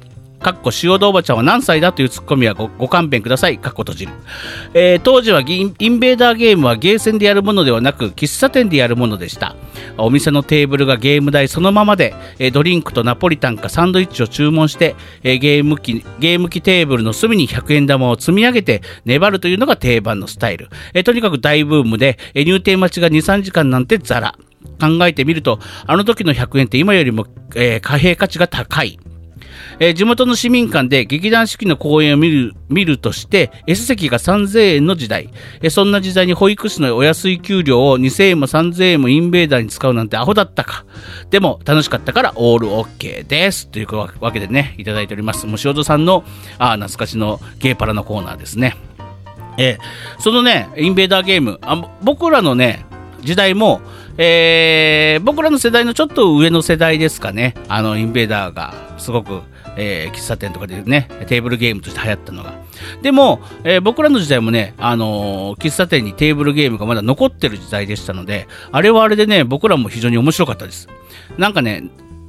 [0.47, 3.59] かっこ塩戸おばちゃんは何歳だというツッコミはごご勘弁ください。
[3.59, 4.13] かっこ閉じる。
[4.75, 9.57] えー、当時はインベーダーゲームはゲーセンでやるものではなく、喫茶店でやるものでした。
[9.99, 14.95] お店のテーブルがゲーム台そのままで、えー、ドリンクとナポリタンかサンドイッチを注文して、
[15.25, 20.69] えー、ゲーム機、ゲーム機テーブルの隅に100円玉を積み上げて粘るというのが定番のスタイル。
[20.95, 24.37] えー、とにかく大ブームで、えー、入店待ちが2、3時間なんてザラ。
[24.81, 27.27] 考えてみると、あの時の100円って今よりも、
[27.57, 29.01] えー、貨幣価値が高い。
[29.79, 40.85] えー、地元の市民館で劇団四季の公演を見る見るとして S 席が3000円の時代、えー、そんな時代に保育士のお安い給料を2000円も3000円もインベーダーに使うなんてアホだったか。
[41.31, 43.69] でも楽しかったからオールオッケーです。
[43.69, 45.47] というわけでねいただいております。
[45.47, 46.25] もう塩戸さんの
[46.59, 48.77] あ懐かしのゲーパラのコーナーですね。
[49.59, 52.85] えー、そのねインベーダーゲームあ僕らのね
[53.23, 53.81] 時代も
[54.19, 59.43] えー、僕らの世代のちょっと上の世代ですかね、あのインベーダーがすごく
[59.77, 62.55] えー、喫茶店とかでね、テーブルゲームとして流行ったのが。
[63.03, 70.89] でも、えー、僕らの時代もね、あのー、喫茶店にテーブルゲームがまだ残ってる時代でしたので、あれはあれでね、僕らも非常に面白かったです。
[71.39, 71.85] なんかね、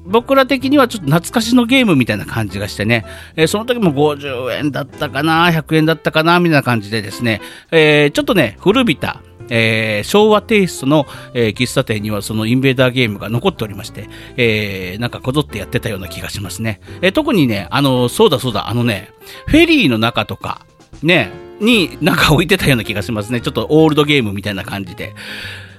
[0.08, 7.42] 僕ら的にはちょっと懐かしのゲームみたいな感じがしてね、えー、その時も50円だったかな、100円だったかな、みたいな感じでですね、
[7.72, 16.82] えー、ちょっとね、古びた、えー、昭和テイストの、えー、喫茶店にはそのインベーダーゲームが残っておりまして、えー、なんかこぞってやってたような気がしますね。
[17.02, 19.12] えー、特にね、あの、そうだそうだ、あのね、
[19.48, 20.66] フェリーの中とか、
[21.04, 23.42] ね、になんか置いてたような気がしますね。
[23.42, 25.16] ちょっとオールドゲームみたいな感じで。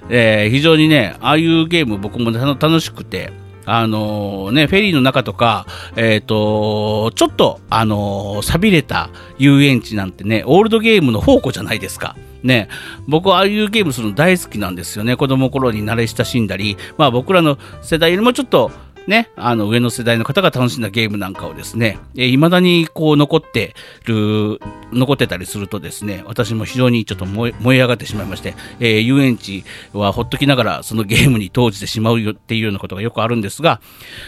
[0.09, 3.31] えー、非常にね、ああいうゲーム僕も楽しくて、
[3.65, 12.15] あの、ね、フェリーの中とか、えっ、ー、と、ちょっと、あのー、錆びれた遊園地なんてね、オールドゲームの宝庫じゃないですか。
[12.43, 12.69] ね、
[13.07, 15.15] 僕はああいうゲームするの大好きなんですよね。
[15.15, 18.71] 子供頃に慣れ親しんだり、まあ僕らの世代よりもちょっと
[19.09, 23.73] ね、あの上の世代の方が楽しんだゲームなんかをですね、いまだにこう残って
[24.05, 24.59] る、
[24.91, 29.63] 残ってたりするとですね、私も非常にちょっと燃え燃え上がってしまいまして、えー、遊園地
[29.93, 33.81] はほっときながらそのゲームに投じてしまうよっていうようなことがよくあるんですが、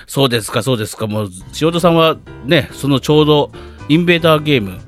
[0.07, 1.30] そうですか、そうですか、もう
[1.62, 3.51] 塩戸さんはね、そのちょうど
[3.88, 4.80] インベーダーゲーム、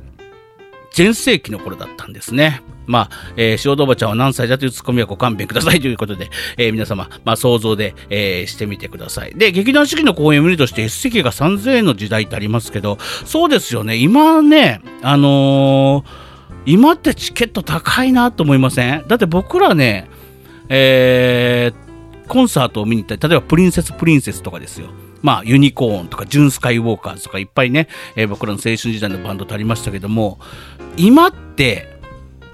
[0.91, 2.61] 全盛期の頃だったんですね。
[2.85, 9.33] まあ、えー、塩おばちゃんは何歳だというツッコミはご勘弁くださいということで、えー、皆様、まあ、想像で、えー、してみてください。
[9.35, 16.03] で、劇団四季の公演を見るとして S 席が3000円の時代ってありますけど、そうですよね、今ね、あの、
[16.65, 19.05] 今ってチケット高いなと思いません？
[19.07, 20.09] だって僕らね、
[20.69, 24.87] えー、コンサートを見に行ったり、例えばプリンセスプリンセスとかですよ。
[25.21, 30.39] まあ、ユニコーンとか、ジュンスカイウォーカーズとかいっぱいね、えー、僕らの青春時代のバンドってありましたけども、
[30.97, 31.87] 今って、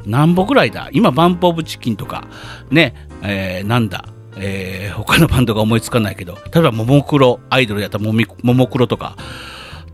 [0.06, 0.90] 何本ぐらいだ？
[0.92, 2.28] 今、バンプオブチキンとか、
[2.72, 4.06] ね、えー、なんだ、
[4.38, 8.14] えー、他のバンドが思いつかないけど、例えば、ももクロ、アイドルやったらも
[8.54, 9.16] もクロとか、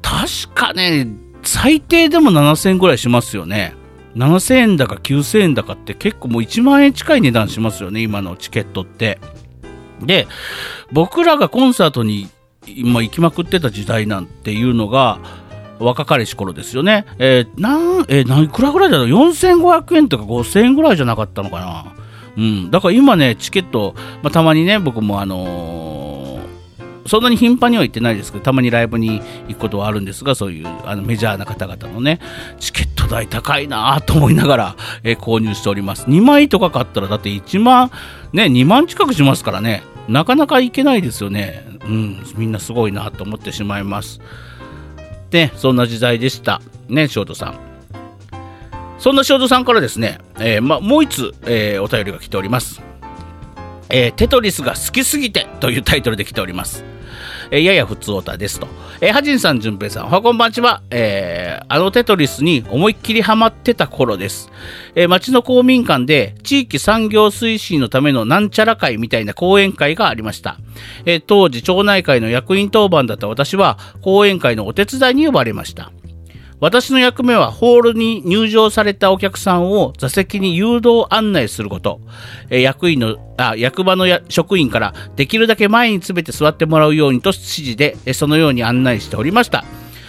[0.01, 1.08] 確かね、
[1.43, 3.74] 最低でも7000円ぐらいしますよね。
[4.16, 9.20] 7000円だか9000円だかって結構もう1万円近い値段しますよね、今のチケットって。
[10.01, 10.28] で、
[10.91, 12.30] 僕らがコンサートに
[12.68, 15.20] 今行きまくってた時代なんていうのが、
[15.80, 17.05] 若かりし頃ですよね。
[17.17, 21.95] えー、なん、えー、何くらぐらいだろう ?4500 円とか5000円ぐらいじゃなかったのかな
[22.38, 22.71] うん。
[22.71, 32.19] だから今ね、チケット、まあ、たまにね、僕もあのー、そんなに頻繁には行ってないですけど、たまにライブに行くことはあるんですが、そういうあのメジャーな方々のね、
[32.59, 36.05] チケット代高いなと思いながら、えー、購入しております。
[36.05, 37.91] 2枚とか買ったら、だって1万、
[38.34, 39.84] ね、2万近くしますからね。
[40.07, 41.65] なかなかいけないですよね。
[41.86, 44.19] うん、みんなすごいなと思ってしまいます。
[45.36, 46.62] ね、そんな時代でした。
[46.88, 47.60] ね、ショートさん。
[48.98, 52.82] そんなショートさんからですね、えー、ま、もう一つ、えー、お便りが来ております。
[53.90, 56.86] えー、テトリスが好きすぎてというタイトルで来ております。
[57.52, 58.68] えー、やや普通オタですと。
[59.02, 60.82] えー、はじんさん、じゅんぺいさん、おはこんばんちは。
[60.89, 64.52] えー、あのテトリスに思いっきりハマってた頃です。
[64.96, 70.58] えー、町の公民館で地域産業推進のためのなんちゃら会みたいな講演会がありました。
[71.06, 75.91] えー、当時、町内会の役員当番だった私は、講演会のお手伝いに呼ばれました。
[76.60, 81.99] 私の役目はホールに入場されたお客さんを座席に誘導案内すること。
[82.49, 89.66] え役員のあ、役場の職員からできるだけ前に詰めて座ってもらうようにと指示で、えそのように案内しておりました。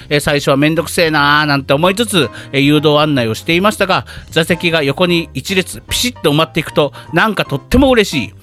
[0.09, 8.35] え最初はめんどくせえなーなんて思いつつ、え誘導案内をしていましたが、座席が横に一列ピシッと埋まっていくと、なんかとっても嬉しい。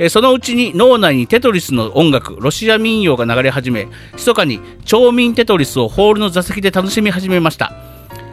[0.00, 7.74] えそのうちに脳内にテトリスの音楽、ロシア民謡が流れ始め、密かに町民テトリスをホールの座席で楽しみ始めました。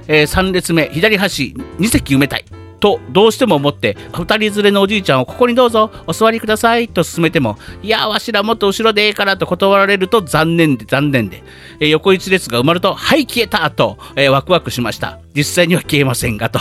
[0.08, 2.46] え、3列目、左端、2席埋めたい。
[2.80, 11.44] とどうしても思って2人連れのおじいちゃんをここにどうぞお座りくださいと勧めてもいやわしらもっと後ろでええからと断られると残念で残念で、
[11.80, 15.20] えー、横一列が埋まるとはい消えたと、えー、ワクワクしました。
[15.36, 16.60] 実際には消えませんがと、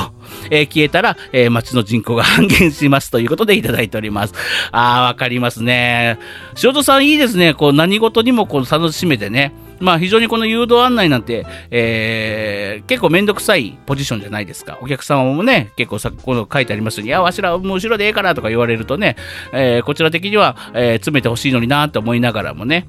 [0.51, 4.35] えー、消えたら、えー、町の人口が半減しますということでいただいております。
[4.71, 6.19] あーわかりますね。
[6.62, 7.55] 塩戸さんいいですね。
[7.55, 9.55] こう何事にもこう楽しめてね。
[9.81, 14.79] まあ非常にこの誘導案内なんて、えー、結構めんどくさいポジションじゃないですか。
[14.81, 19.16] お客様もね、結構さ、この書いてありますように、いや、わしらもう後ろでええからとか言われるとね、
[19.53, 22.87] えー、こちら的には、えー、詰めてほしいのになって思いながらもね、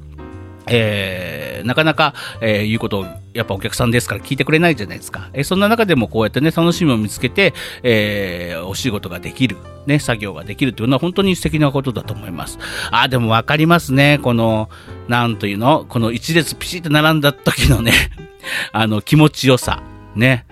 [0.70, 5.30] えー、なかなか、えー、言うことをやっぱお客さんですから聞いてくれないじゃないですか。
[5.34, 7.54] えー、そんな中でもこうやってね、楽しみを見つけて、
[7.84, 12.60] えー、お仕事ができる、ね、作業ができるというのは本当に素敵なことだと思います。
[12.92, 14.20] あ、でもわかりますね。
[14.22, 14.70] この、
[15.08, 17.94] なんというの、この一列ピシッと並んだ時のね、
[18.72, 19.82] あの、気持ちよさ。
[20.16, 20.46] ね。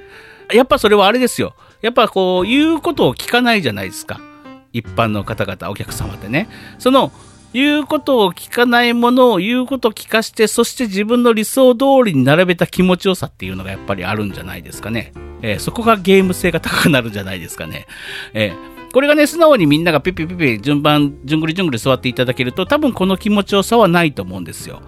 [0.53, 1.55] やっぱそれはあれですよ。
[1.82, 4.20] やっぱこう、言うことを聞かないじゃないですか。
[4.74, 6.49] 一般の方々、お客様ってね。
[6.78, 7.11] その、
[7.56, 15.14] 言うことを聞かないものを言うことを聞かして、そして自分の理想通りに並べた気持ちよさっていうのがやっぱりあるんじゃないですかね。
[15.41, 17.88] えー、そこがゲーム性が高くなるんじゃないですかね。
[18.34, 24.82] えー、これがね、素直にみんながピピピピ順番、順繰り順繰り座っていただけると、多分この気持ちよさはないと思うんですよ。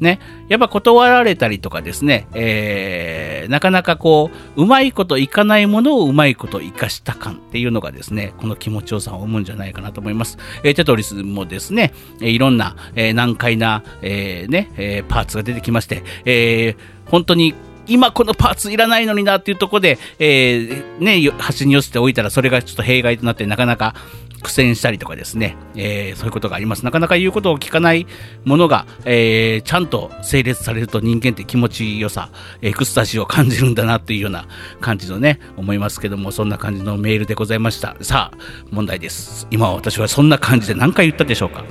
[0.00, 10.38] ね、やっぱ断られたりとかですね、えー、なかなかこう、うまいこといかないものをうまいこと生かした感っていうのがですね、この気持ちよさを生むんじゃないかなと思います。
[10.62, 17.54] えー、テトリスもですね、いろんな、えー、難解な、えー、ね、えー、パーツが出てきまして、えー、本当に
[17.86, 23.94] 今このパーツいらないのになっていうところで、えー、ね、端に寄せておいたらそれがちょっと弊害となってなかなか
[24.44, 26.84] 苦戦したりとかですね、えー、そういうことがあります。
[26.84, 28.06] なかなか言うことを聞かない
[28.44, 32.30] ものが、えー、ちゃんと整列されると人間って気持ちよさ、
[32.60, 34.46] エクスタシーを感じるんだなっていうような
[34.80, 37.96] 感じのね、思いますけども、そんな感じのメールでございました。
[38.02, 38.38] さあ、
[38.70, 39.48] 問題です。
[39.50, 41.64] 今私はそんな感じで何回言ったでしょうか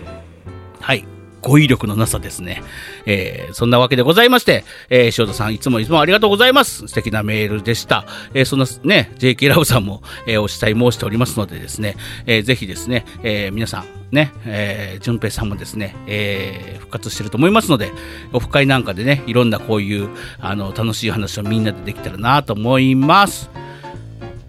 [0.82, 1.13] はい。
[1.44, 2.64] 語彙力のなさですね。
[3.06, 6.88] えー、そんなわけでございまして、えー、塩田さんいつもいつもありがとうございます。
[6.88, 8.06] 素敵なメールでした。
[8.34, 17.92] えー、そんなね、JK ラブさんも、えー、お慕い申しておりますのでですね、えー、ぜひですね、えー、皆さん、ね、えー、淳平さんもですね、えー、復活してると思いますので、
[18.32, 23.50] オフ会なんかでね、いろんなこういう、あの、楽しい話をみんなでできたらなと思います。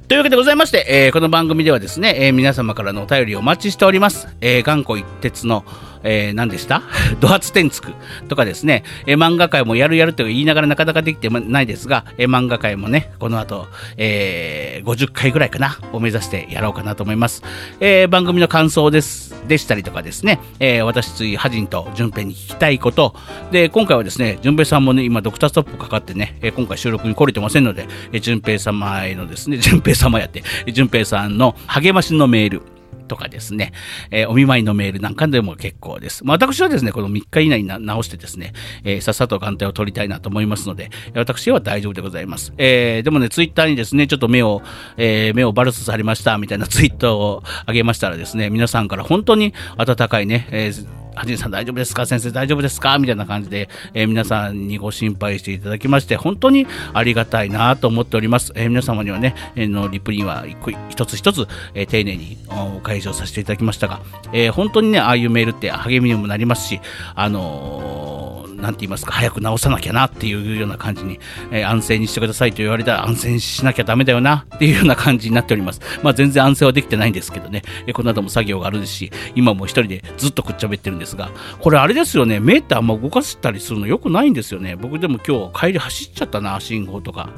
[0.06, 4.28] というわけでございまして、えーこの番組ではですね、えー皆様からのお便りをお待ちしております。
[4.42, 5.64] えー頑固一徹の、
[6.04, 6.82] えー何でした？
[7.20, 7.92] ド発天つく
[8.28, 17.42] とかですね、えー漫画界もやるやると言いながらなかなかできてないですが、えー漫画界もね、この後、えー50回ぐらいかな、を目指してやろうかなと思います。
[17.80, 23.14] えー番組の感想です、でしたりとかですね、えー私ついハジンと順平に聞きたいこと、
[23.50, 32.62] で、今回はですね、順平さんもね、今ドクターストップかかってね、えー今回収録に来れてませんので、えー順平様へのですね、 順平様やって、えー順平さんの励ましのメール、
[33.06, 33.72] とかですね、
[34.10, 36.24] えーお見舞いのメールなんかでも結構です。
[36.24, 38.52] まあ、私はですね、この3日以内に直してですね、
[38.84, 42.52] えーさっさと眼帯を取りたいなと思いますので、私は大丈夫でございます。
[42.58, 44.62] えーでもね、ツイッターにですね、ちょっと目を、
[44.96, 52.06] えー目をバルスされましたみたいなツイートをあげましたらですね、皆さんから本当に温かいね、えーはじめさん大丈夫ですか？
[52.06, 52.98] 先生大丈夫ですか？
[52.98, 58.52] みたいな感じで、えー皆さんにご心配していただきまして、本当にありがたいなと思っております。
[58.54, 62.36] えー皆様にはね、えーのリプリンは一個一つ一つ、えー丁寧に
[62.76, 64.00] お解消させていただきましたが、
[64.32, 66.80] えー本当にね、ああいうメールって励みにもなりますし、
[67.14, 71.18] あのーなんて言いますか、早く直さなきゃなっていうような感じに、
[71.50, 75.80] えー安静にしてくださいと言われたら安静しなきゃダメだよなっていうような感じになっております。
[76.02, 81.30] まあ全然安静はできてないんですけどね、えーこの後も作業があるし、今も一人でずっとくっちゃべってるんですが、
[81.60, 84.76] これあれですよね、目ってあんま動かしたりするの良くないんですよね。
[84.76, 87.28] 僕でも今日帰り走っちゃったな、信号とか。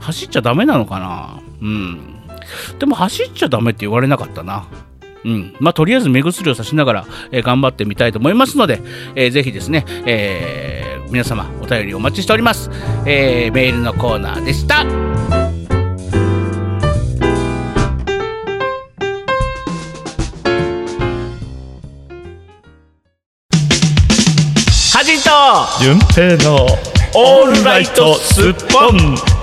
[0.00, 1.40] 走っちゃダメなのかな？
[1.60, 2.20] うん。
[2.78, 4.66] でも走っちゃダメって言われなかったな。
[5.24, 5.54] うん。
[5.58, 8.80] まあ、とりあえず目薬をさしながら、えー頑張ってみたいと思いますので、
[9.14, 12.70] えーぜひですね、えー皆様お便りお待ちしております。
[13.06, 14.84] えーメールのコーナーでした。
[24.96, 25.30] はじと
[25.82, 26.66] 純平の
[27.16, 29.33] オールライトスッポン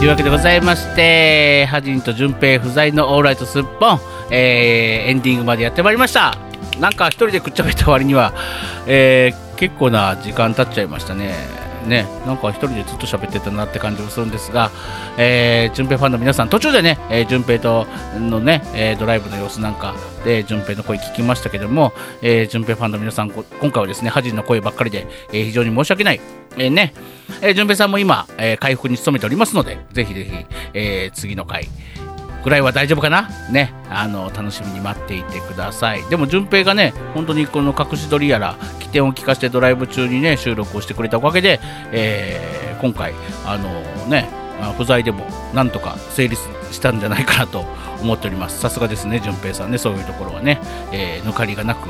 [0.00, 6.38] というわけでございまして、ハジンと淳平不在のオーライトすっぽん、えーエンディングまでやってまいりました。
[6.78, 8.32] なんか一人でくっちゃべった割には、
[8.86, 11.34] えー結構な時間経っちゃいましたね。
[11.86, 14.70] ね、なんか一人でずっと喋ってたなって感じもするんですが、
[15.16, 17.86] えー、順平ファンの皆さん、途中でね、えー、順平と
[18.18, 26.20] のね、えードライブの様子なんかで、順平の声聞きましたけども、えー、順平ファンの皆さん、今回はですね、ハジンの声ばっかりで、えー非常に申し訳ない。
[26.56, 26.92] えーね、
[27.40, 31.68] えー、順平さんも今、えー回復に努めておりますので、ぜひぜひ、えー次の回、
[32.42, 33.28] ぐらいは大丈夫かな？
[33.50, 36.02] ね、あの、楽しみに待っていてください。
[36.08, 41.60] でも、順平がね、本当にこの隠し撮りやら、起点を聞かせてドライブ中にね、収録をしてくれたおかげで、
[41.92, 43.12] えー今回、
[43.44, 43.68] あの
[44.08, 44.26] ね、
[44.78, 46.40] 不在でもなんとか成立
[46.72, 47.66] したんじゃないかなと
[48.00, 48.58] 思っております。
[48.58, 50.58] さすがですね、順平さんね、そういうところはね、
[50.92, 51.88] えー抜かりがなく、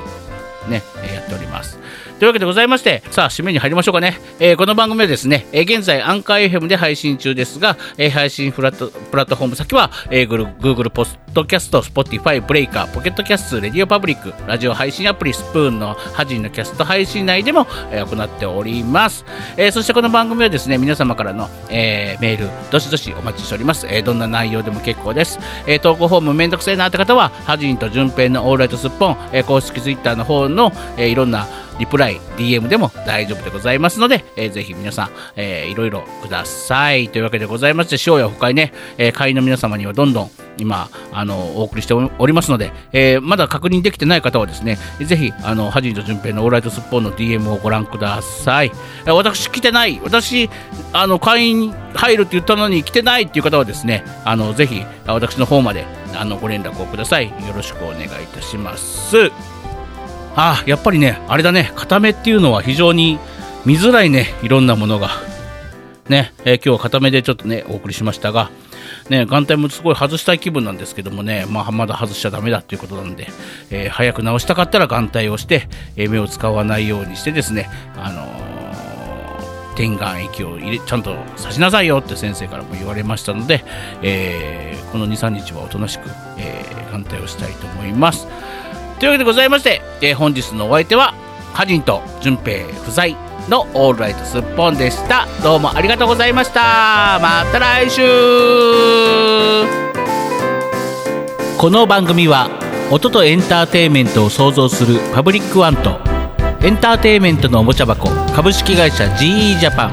[0.68, 0.82] ね、
[1.14, 1.78] やっております。
[2.20, 4.18] というわけでございまして、さあ、締めに入りましょうかね。
[4.40, 19.24] えーこの番組はですね、えー現在、アンカー FM で配信中ですが、えー配信プラットプラットフォーム先は、えー、Google ポッドキャスト、Spotify、 Breaker、Pocket Casts、RadioPublic、ラジオ配信アプリ、スプーンのはじんのキャスト配信内でも、えー行っております。
[19.56, 23.86] えーそしてこの番組はですね、皆様からの、えーメール、どしどしお待ちしております。
[23.88, 25.38] えーどんな内容でも結構です。
[25.66, 31.46] えー投稿フォームめんどくせえなって方は、ハジンと順平のオールライトスッポン、えー公式ツイッターの方の、えーいろんな
[31.80, 37.08] リプライ、DM でも大丈夫でございますので、えーぜひ皆さん、えーいろいろください。
[37.08, 48.70] というわけでございまして、塩や深いね、えー会員の皆様にはどんどん今、あの、お送りしておりますので、えーまだ確認できてない方はですね、ぜひ、あの、ハジンと順平のオーライトスッポンの DM をご覧ください。
[49.06, 50.50] え私来てない、私、
[50.92, 57.28] あの、会員入るって言ったのに来てないっていう方はですね、あの、ぜひ、私の方まで、あの、ご連絡をください。
[57.28, 59.30] よろしくお願いいたします。
[60.36, 63.18] あやっぱりね、あれだね、固めっていうのは非常に
[63.66, 65.10] 見づらいね、いろんなものが。
[66.08, 68.50] ね、えー今日は固めでちょっとね、お送りしましたが、
[69.08, 73.28] ね、眼帯もすごい外したい気分なんですけどもね、まあ、まだ外しちゃダメだっていうことなんで、
[73.70, 78.26] えー早く直したかったら眼帯をして、えー目を使わないようにしてですね、あの
[79.76, 83.64] 点眼液を入れちゃんと刺しなさいよって先生からも言われましたので、
[84.02, 86.08] えーこの23日はおとなしく、
[86.38, 88.26] えー眼帯をしたいと思います。
[89.00, 91.14] というわけでございまして、えー本日のお相手は、
[91.54, 93.16] ハジンと順平不在
[93.48, 95.26] のオールライトスッポンでした。
[95.42, 97.18] どうもありがとうございました。
[97.22, 98.02] また来週
[101.56, 102.50] この番組は、
[102.90, 105.98] 音とエンターテインメントを創造するパブリックワンと、
[106.62, 109.92] エンターテインメントのおもちゃ箱株式会社 GE ジャパン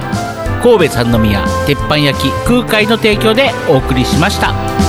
[0.62, 4.87] 神戸三宮鉄板焼き空海の提供でお送りしました。